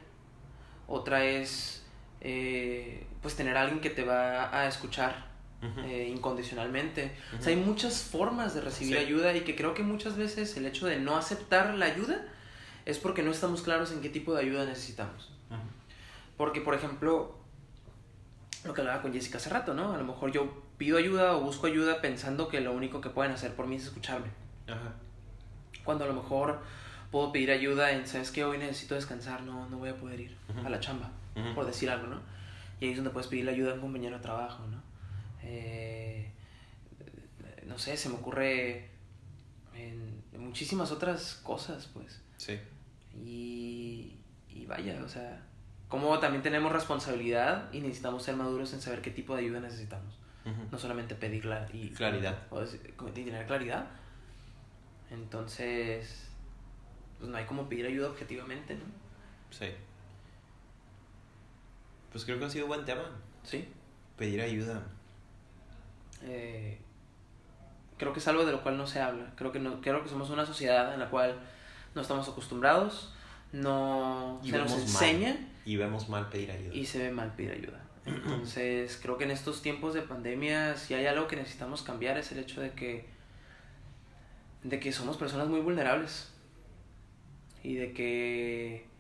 Otra 0.87 1.25
es 1.25 1.85
eh, 2.21 3.07
pues 3.25 3.37
tener 3.37 3.57
a 3.57 3.63
alguien 3.63 3.81
que 3.81 3.89
te 3.89 4.05
va 4.05 4.55
a 4.55 4.69
escuchar 4.69 5.33
eh, 5.63 6.13
incondicionalmente. 6.15 7.17
O 7.39 7.43
sea, 7.43 7.55
hay 7.55 7.59
muchas 7.59 8.03
formas 8.03 8.55
de 8.55 8.61
recibir 8.61 8.99
ayuda 8.99 9.35
y 9.35 9.41
que 9.41 9.57
creo 9.57 9.73
que 9.73 9.83
muchas 9.83 10.19
veces 10.19 10.55
el 10.59 10.67
hecho 10.67 10.87
de 10.87 11.01
no 11.01 11.17
aceptar 11.17 11.73
la 11.73 11.87
ayuda 11.87 12.21
es 12.85 12.99
porque 12.99 13.23
no 13.23 13.31
estamos 13.31 13.63
claros 13.63 13.93
en 13.93 14.03
qué 14.03 14.11
tipo 14.11 14.35
de 14.35 14.43
ayuda 14.43 14.67
necesitamos. 14.67 15.33
Porque, 16.37 16.61
por 16.61 16.75
ejemplo, 16.75 17.39
lo 18.63 18.75
que 18.75 18.83
hablaba 18.83 19.01
con 19.01 19.15
Jessica 19.15 19.39
hace 19.39 19.49
rato, 19.49 19.73
¿no? 19.73 19.95
A 19.95 19.97
lo 19.97 20.05
mejor 20.05 20.31
yo 20.31 20.63
pido 20.77 20.99
ayuda 20.99 21.35
o 21.35 21.41
busco 21.41 21.67
ayuda 21.67 22.03
pensando 22.03 22.49
que 22.49 22.61
lo 22.61 22.73
único 22.73 23.01
que 23.01 23.09
pueden 23.09 23.33
hacer 23.33 23.55
por 23.55 23.67
mí 23.67 23.77
es 23.77 23.85
escucharme. 23.85 24.27
Cuando 25.83 26.05
a 26.05 26.09
lo 26.09 26.13
mejor 26.13 26.61
puedo 27.11 27.33
pedir 27.33 27.51
ayuda 27.51 27.93
en, 27.93 28.07
¿sabes 28.07 28.31
qué? 28.31 28.45
Hoy 28.45 28.59
necesito 28.59 28.97
descansar, 28.97 29.41
no, 29.45 29.67
no 29.71 29.79
voy 29.79 29.89
a 29.89 29.97
poder 29.97 30.21
ir 30.21 30.37
a 30.63 30.69
la 30.69 30.79
chamba 30.79 31.11
por 31.55 31.65
decir 31.65 31.89
algo, 31.89 32.09
¿no? 32.09 32.35
Y 32.81 32.87
ahí 32.87 32.91
es 32.91 32.97
donde 32.97 33.11
puedes 33.11 33.29
pedir 33.29 33.45
la 33.45 33.53
ayuda 33.53 33.69
de 33.71 33.75
un 33.75 33.81
compañero 33.81 34.17
de 34.17 34.23
trabajo, 34.23 34.67
¿no? 34.67 34.83
Eh, 35.43 36.33
no 37.67 37.79
sé, 37.79 37.97
se 37.97 38.09
me 38.09 38.17
ocurre 38.17 38.91
en, 39.75 40.23
muchísimas 40.39 40.93
otras 40.93 41.37
cosas, 41.43 41.89
pues. 41.93 42.21
Sí. 42.37 42.59
Y, 43.17 44.17
y 44.49 44.67
vaya, 44.67 45.03
o 45.05 45.09
sea, 45.09 45.43
como 45.89 46.19
también 46.19 46.43
tenemos 46.43 46.73
responsabilidad 46.73 47.73
y 47.73 47.81
necesitamos 47.81 48.23
ser 48.23 48.37
maduros 48.37 48.73
en 48.73 48.81
saber 48.81 49.01
qué 49.01 49.11
tipo 49.11 49.35
de 49.35 49.43
ayuda 49.43 49.61
necesitamos. 49.61 50.19
No 50.71 50.79
solamente 50.79 51.15
pedirla 51.15 51.67
y... 51.73 51.89
Claridad. 51.91 52.37
O, 52.51 52.61
tener 53.13 53.47
claridad. 53.47 53.87
Entonces, 55.11 56.29
pues 57.19 57.31
no 57.31 57.37
hay 57.37 57.47
como 57.47 57.67
pedir 57.67 57.87
ayuda 57.87 58.11
objetivamente, 58.11 58.75
¿no? 58.75 58.85
Sí. 59.51 59.67
Pues 62.15 62.25
creo 62.25 62.39
que 62.39 62.45
ha 62.45 62.49
sido 62.49 62.67
un 62.67 62.69
buen 62.69 62.85
tema. 62.85 63.03
Sí. 63.43 63.67
Pedir 64.17 64.41
ayuda. 64.41 64.81
Eh, 66.23 66.79
creo 67.99 68.13
que 68.13 68.21
es 68.21 68.29
algo 68.29 68.47
de 68.47 68.53
lo 68.53 68.63
cual 68.63 68.77
no 68.77 68.87
se 68.87 69.01
habla. 69.01 69.33
Creo 69.35 69.51
que, 69.51 69.59
no, 69.59 69.81
creo 69.81 70.01
que 70.01 70.09
somos 70.09 70.31
una 70.31 70.47
sociedad 70.47 70.95
en 70.95 71.01
la 71.01 71.11
cual 71.11 71.41
no 71.93 72.03
estamos 72.03 72.29
acostumbrados, 72.29 73.13
no 73.51 74.41
se 74.45 74.57
nos 74.57 74.73
enseña. 74.75 75.37
y 75.65 75.75
vemos 75.75 76.09
mal 76.09 76.29
pedir 76.29 76.53
ayuda. 76.53 76.73
Y 76.73 76.87
se 76.87 77.03
ve 77.03 77.11
mal 77.11 77.35
pedir 77.35 77.51
ayuda. 77.51 77.83
Entonces, 78.07 78.97
creo 79.03 79.19
que 79.19 79.25
en 79.25 79.33
estos 79.33 79.61
tiempos 79.61 79.93
de 79.93 80.03
pandemia, 80.03 80.77
si 80.77 80.95
hay 80.95 81.07
algo 81.07 81.27
que 81.27 81.35
necesitamos 81.35 81.83
cambiar 81.83 82.17
es 82.17 82.31
el 82.31 82.39
hecho 82.39 82.61
de 82.61 82.71
que, 82.75 83.07
de 84.63 84.79
que 84.79 84.93
somos 84.93 85.17
personas 85.17 85.49
muy 85.49 85.59
vulnerables. 85.59 86.31
Y 87.65 87.75
de 87.75 87.93
que 87.93 88.94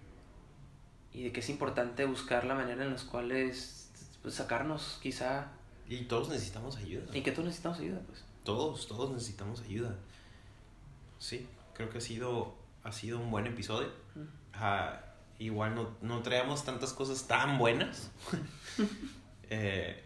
y 1.14 1.22
de 1.22 1.33
que 1.33 1.40
es 1.40 1.48
importante 1.48 2.05
buscar 2.05 2.44
la 2.44 2.55
manera 2.55 2.85
en 2.85 2.90
las 2.90 3.05
cuales 3.05 3.88
pues, 4.20 4.35
sacarnos 4.35 4.98
quizá. 5.00 5.53
Y 5.88 6.05
todos 6.05 6.29
necesitamos 6.29 6.77
ayuda. 6.77 7.05
Y 7.16 7.22
que 7.22 7.31
todos 7.31 7.44
necesitamos 7.46 7.79
ayuda, 7.79 8.00
pues. 8.07 8.24
Todos, 8.42 8.88
todos 8.88 9.12
necesitamos 9.12 9.61
ayuda. 9.61 9.96
Sí, 11.18 11.46
creo 11.72 11.88
que 11.88 11.98
ha 11.98 12.00
sido, 12.00 12.57
ha 12.83 12.90
sido 12.90 13.20
un 13.20 13.31
buen 13.31 13.46
episodio. 13.46 13.90
igual 15.38 15.74
no, 15.77 15.96
no 16.03 16.22
traemos 16.22 16.64
tantas 16.64 16.92
cosas 16.92 17.29
tan 17.29 17.59
buenas, 17.59 18.11
eh, 19.50 20.03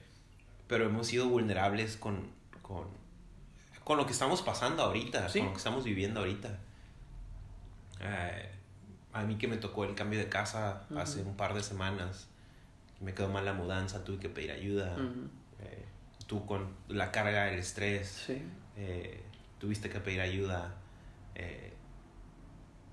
pero 0.67 0.85
hemos 0.85 1.07
sido 1.07 1.29
vulnerables 1.29 1.97
con, 1.97 2.31
con, 2.61 2.87
con, 3.83 3.97
lo 3.97 4.05
que 4.05 4.13
estamos 4.13 4.43
pasando 4.43 4.83
ahorita, 4.83 5.33
con 5.33 5.47
lo 5.47 5.53
que 5.53 5.59
estamos 5.59 5.85
viviendo 5.85 6.21
ahorita. 6.21 6.59
Eh, 8.01 8.58
a 9.19 9.25
mí 9.25 9.37
que 9.37 9.49
me 9.49 9.57
tocó 9.57 9.85
el 9.85 9.95
cambio 9.95 10.19
de 10.19 10.29
casa 10.29 10.87
hace 10.97 11.23
un 11.23 11.37
par 11.37 11.55
de 11.55 11.63
semanas, 11.63 12.29
me 13.01 13.15
quedó 13.15 13.29
mal 13.29 13.45
la 13.45 13.53
mudanza, 13.53 14.05
tuve 14.05 14.19
que 14.19 14.29
pedir 14.29 14.53
ayuda. 14.53 14.97
Eh, 15.61 15.85
tú 16.27 16.47
con 16.47 16.69
la 16.89 17.11
carga, 17.11 17.51
el 17.51 17.59
estrés, 17.59 18.29
eh, 18.77 19.23
tuviste 19.59 19.91
que 19.91 20.01
pedir 20.01 20.21
ayuda. 20.21 20.75
Eh, 21.35 21.73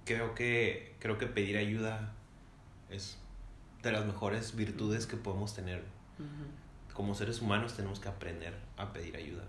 creo 0.05 0.35
que, 0.35 0.95
creo 0.99 1.17
que 1.17 1.27
pedir 1.27 1.57
ayuda 1.57 2.13
es 2.89 3.17
de 3.81 3.91
las 3.91 4.05
mejores 4.05 4.55
virtudes 4.55 5.07
que 5.07 5.17
podemos 5.17 5.53
tener. 5.55 5.83
Como 6.93 7.13
seres 7.13 7.41
humanos 7.41 7.75
tenemos 7.75 7.99
que 7.99 8.07
aprender 8.07 8.53
a 8.77 8.93
pedir 8.93 9.17
ayuda. 9.17 9.43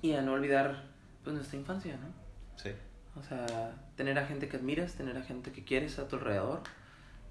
Y 0.00 0.14
a 0.14 0.22
no 0.22 0.32
olvidar 0.32 0.84
pues, 1.22 1.36
nuestra 1.36 1.58
infancia, 1.58 1.96
¿no? 1.96 2.08
Sí. 2.56 2.70
O 3.18 3.22
sea, 3.22 3.74
tener 3.96 4.18
a 4.18 4.26
gente 4.26 4.48
que 4.48 4.56
admiras, 4.56 4.94
tener 4.94 5.16
a 5.16 5.22
gente 5.22 5.52
que 5.52 5.64
quieres 5.64 5.98
a 5.98 6.08
tu 6.08 6.16
alrededor, 6.16 6.62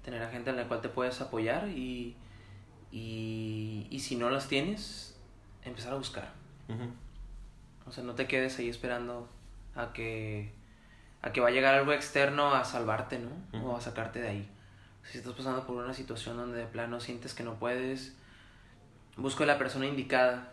tener 0.04 0.22
a 0.22 0.28
gente 0.28 0.50
en 0.50 0.56
la 0.56 0.68
cual 0.68 0.80
te 0.80 0.88
puedes 0.88 1.20
apoyar 1.20 1.68
y, 1.68 2.16
y, 2.90 3.86
y 3.90 4.00
si 4.00 4.16
no 4.16 4.30
las 4.30 4.48
tienes, 4.48 5.16
empezar 5.64 5.92
a 5.92 5.96
buscar. 5.96 6.32
O 7.86 7.92
sea, 7.92 8.04
no 8.04 8.14
te 8.14 8.26
quedes 8.26 8.58
ahí 8.58 8.68
esperando 8.68 9.28
a 9.74 9.92
que, 9.92 10.52
a 11.20 11.32
que 11.32 11.40
va 11.40 11.48
a 11.48 11.50
llegar 11.50 11.74
algo 11.74 11.92
externo 11.92 12.54
a 12.54 12.64
salvarte, 12.64 13.18
¿no? 13.18 13.66
O 13.66 13.76
a 13.76 13.80
sacarte 13.80 14.20
de 14.20 14.28
ahí. 14.28 14.48
Si 15.04 15.18
estás 15.18 15.34
pasando 15.34 15.66
por 15.66 15.76
una 15.76 15.92
situación 15.92 16.36
donde 16.36 16.58
de 16.58 16.66
plano 16.66 17.00
sientes 17.00 17.34
que 17.34 17.42
no 17.42 17.54
puedes, 17.54 18.14
busca 19.16 19.44
a 19.44 19.46
la 19.46 19.58
persona 19.58 19.86
indicada 19.86 20.52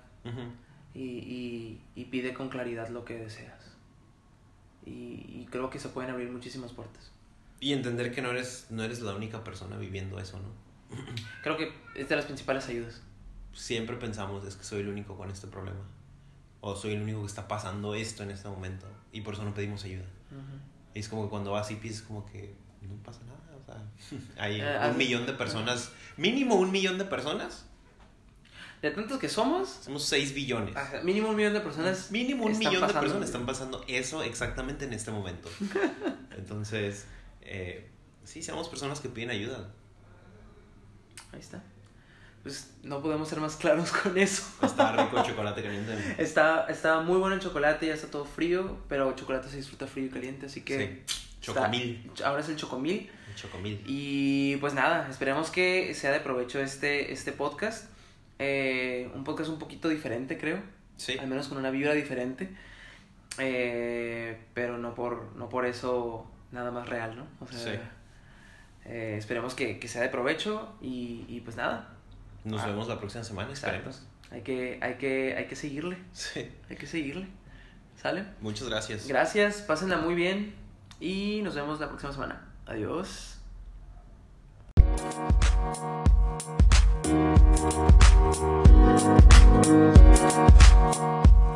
y, 0.93 1.03
y, 1.03 1.81
y, 1.95 2.05
pide 2.05 2.33
con 2.33 2.49
claridad 2.49 2.89
lo 2.89 3.05
que 3.05 3.17
deseas. 3.17 3.58
Y, 4.85 4.91
y, 4.91 5.47
creo 5.51 5.69
que 5.69 5.79
se 5.79 5.89
pueden 5.89 6.11
abrir 6.11 6.31
muchísimas 6.31 6.71
puertas. 6.73 7.11
Y 7.59 7.73
entender 7.73 8.13
que 8.13 8.21
no 8.21 8.31
eres, 8.31 8.67
no 8.69 8.83
eres 8.83 9.01
la 9.01 9.13
única 9.13 9.43
persona 9.43 9.77
viviendo 9.77 10.19
eso, 10.19 10.39
¿no? 10.39 10.95
creo 11.43 11.57
que 11.57 11.71
es 11.95 12.09
de 12.09 12.15
las 12.15 12.25
principales 12.25 12.67
ayudas. 12.67 13.01
Siempre 13.53 13.97
pensamos, 13.97 14.45
es 14.45 14.55
que 14.55 14.63
soy 14.63 14.81
el 14.81 14.89
único 14.89 15.17
con 15.17 15.29
este 15.29 15.47
problema. 15.47 15.81
O 16.61 16.75
soy 16.75 16.93
el 16.93 17.01
único 17.01 17.21
que 17.21 17.27
está 17.27 17.47
pasando 17.47 17.93
esto 17.95 18.23
en 18.23 18.31
este 18.31 18.47
momento. 18.47 18.87
Y 19.11 19.21
por 19.21 19.33
eso 19.33 19.43
no 19.43 19.53
pedimos 19.53 19.83
ayuda. 19.83 20.05
Y 20.93 20.99
es 20.99 21.09
como 21.09 21.23
que 21.23 21.29
cuando 21.29 21.51
vas 21.51 21.69
y 21.71 21.75
piensas 21.75 22.03
como 22.03 22.25
que 22.25 22.55
no 22.81 22.95
pasa 23.03 23.21
nada. 23.25 23.39
O 23.57 23.65
sea, 23.65 24.23
hay 24.43 24.61
eh, 24.61 24.89
un 24.89 24.97
millón 24.97 25.25
de 25.25 25.33
personas, 25.33 25.91
mínimo 26.17 26.55
un 26.55 26.71
millón 26.71 26.97
de 26.97 27.05
personas 27.05 27.68
de 28.81 28.91
tantos 28.91 29.19
que 29.19 29.27
somos. 29.27 29.69
Somos 29.83 30.05
6 30.05 30.33
billones. 30.33 30.75
mínimo 31.03 31.29
un 31.29 31.35
millón 31.35 31.53
de 31.53 31.61
personas. 31.61 32.11
Mínimo 32.11 32.45
un 32.45 32.57
millón 32.57 32.87
de 32.87 32.93
personas 32.93 33.25
están 33.25 33.45
pasando 33.45 33.83
eso 33.87 34.23
exactamente 34.23 34.85
en 34.85 34.93
este 34.93 35.11
momento. 35.11 35.49
Entonces, 36.37 37.05
eh, 37.41 37.89
sí, 38.23 38.41
seamos 38.41 38.69
personas 38.69 38.99
que 38.99 39.09
piden 39.09 39.31
ayuda. 39.31 39.69
Ahí 41.33 41.39
está. 41.39 41.61
Pues 42.43 42.71
no 42.83 43.01
podemos 43.01 43.27
ser 43.27 43.41
más 43.41 43.57
claros 43.57 43.91
con 43.91 44.17
eso. 44.17 44.43
Está 44.63 44.93
rico 44.93 45.19
el 45.19 45.25
chocolate 45.29 45.61
caliente. 45.61 46.15
Está, 46.17 46.65
está 46.69 47.01
muy 47.01 47.17
bueno 47.17 47.35
el 47.35 47.41
chocolate, 47.41 47.87
ya 47.87 47.93
está 47.93 48.07
todo 48.07 48.23
frío, 48.23 48.77
pero 48.87 49.09
el 49.09 49.15
chocolate 49.15 49.49
se 49.49 49.57
disfruta 49.57 49.87
frío 49.87 50.05
y 50.05 50.09
caliente, 50.09 50.45
así 50.45 50.61
que... 50.61 51.03
Sí. 51.07 51.25
Chocomil. 51.41 52.11
ahora 52.25 52.41
es 52.41 52.49
el 52.49 52.57
chocomil. 52.57 53.09
El 53.29 53.35
chocomil. 53.35 53.81
Y 53.85 54.57
pues 54.57 54.73
nada, 54.73 55.07
esperemos 55.09 55.49
que 55.49 55.93
sea 55.93 56.11
de 56.11 56.19
provecho 56.19 56.59
este, 56.59 57.13
este 57.13 57.31
podcast. 57.31 57.85
Eh, 58.39 59.11
un 59.13 59.23
podcast 59.23 59.49
un 59.49 59.59
poquito 59.59 59.89
diferente, 59.89 60.37
creo. 60.37 60.61
Sí. 60.97 61.17
Al 61.17 61.27
menos 61.27 61.47
con 61.47 61.57
una 61.57 61.69
vibra 61.69 61.93
diferente. 61.93 62.49
Eh, 63.37 64.37
pero 64.53 64.77
no 64.77 64.95
por, 64.95 65.35
no 65.35 65.49
por 65.49 65.65
eso 65.65 66.29
nada 66.51 66.71
más 66.71 66.89
real, 66.89 67.15
¿no? 67.15 67.27
O 67.39 67.47
sea, 67.47 67.59
sí. 67.59 67.79
Eh, 68.85 69.15
esperemos 69.17 69.53
que, 69.53 69.79
que, 69.79 69.87
sea 69.87 70.01
de 70.01 70.09
provecho 70.09 70.75
y, 70.81 71.25
y 71.27 71.41
pues 71.41 71.55
nada. 71.55 71.89
Nos 72.43 72.61
ah. 72.61 72.67
vemos 72.67 72.87
la 72.87 72.97
próxima 72.97 73.23
semana, 73.23 73.53
esperemos. 73.53 74.03
Hay 74.31 74.41
que, 74.41 74.79
hay 74.81 74.95
que, 74.95 75.35
hay 75.37 75.45
que 75.45 75.55
seguirle. 75.55 75.97
Sí. 76.13 76.49
Hay 76.69 76.75
que 76.75 76.87
seguirle. 76.87 77.27
¿Sale? 78.01 78.23
Muchas 78.39 78.69
gracias. 78.69 79.07
Gracias, 79.07 79.61
pásenla 79.61 79.97
muy 79.97 80.15
bien 80.15 80.55
y 80.99 81.41
nos 81.43 81.55
vemos 81.55 81.79
la 81.79 81.87
próxima 81.87 82.13
semana. 82.13 82.47
Adiós. 82.65 83.35
We'll 87.09 87.17
be 87.17 87.49
right. 89.63 91.48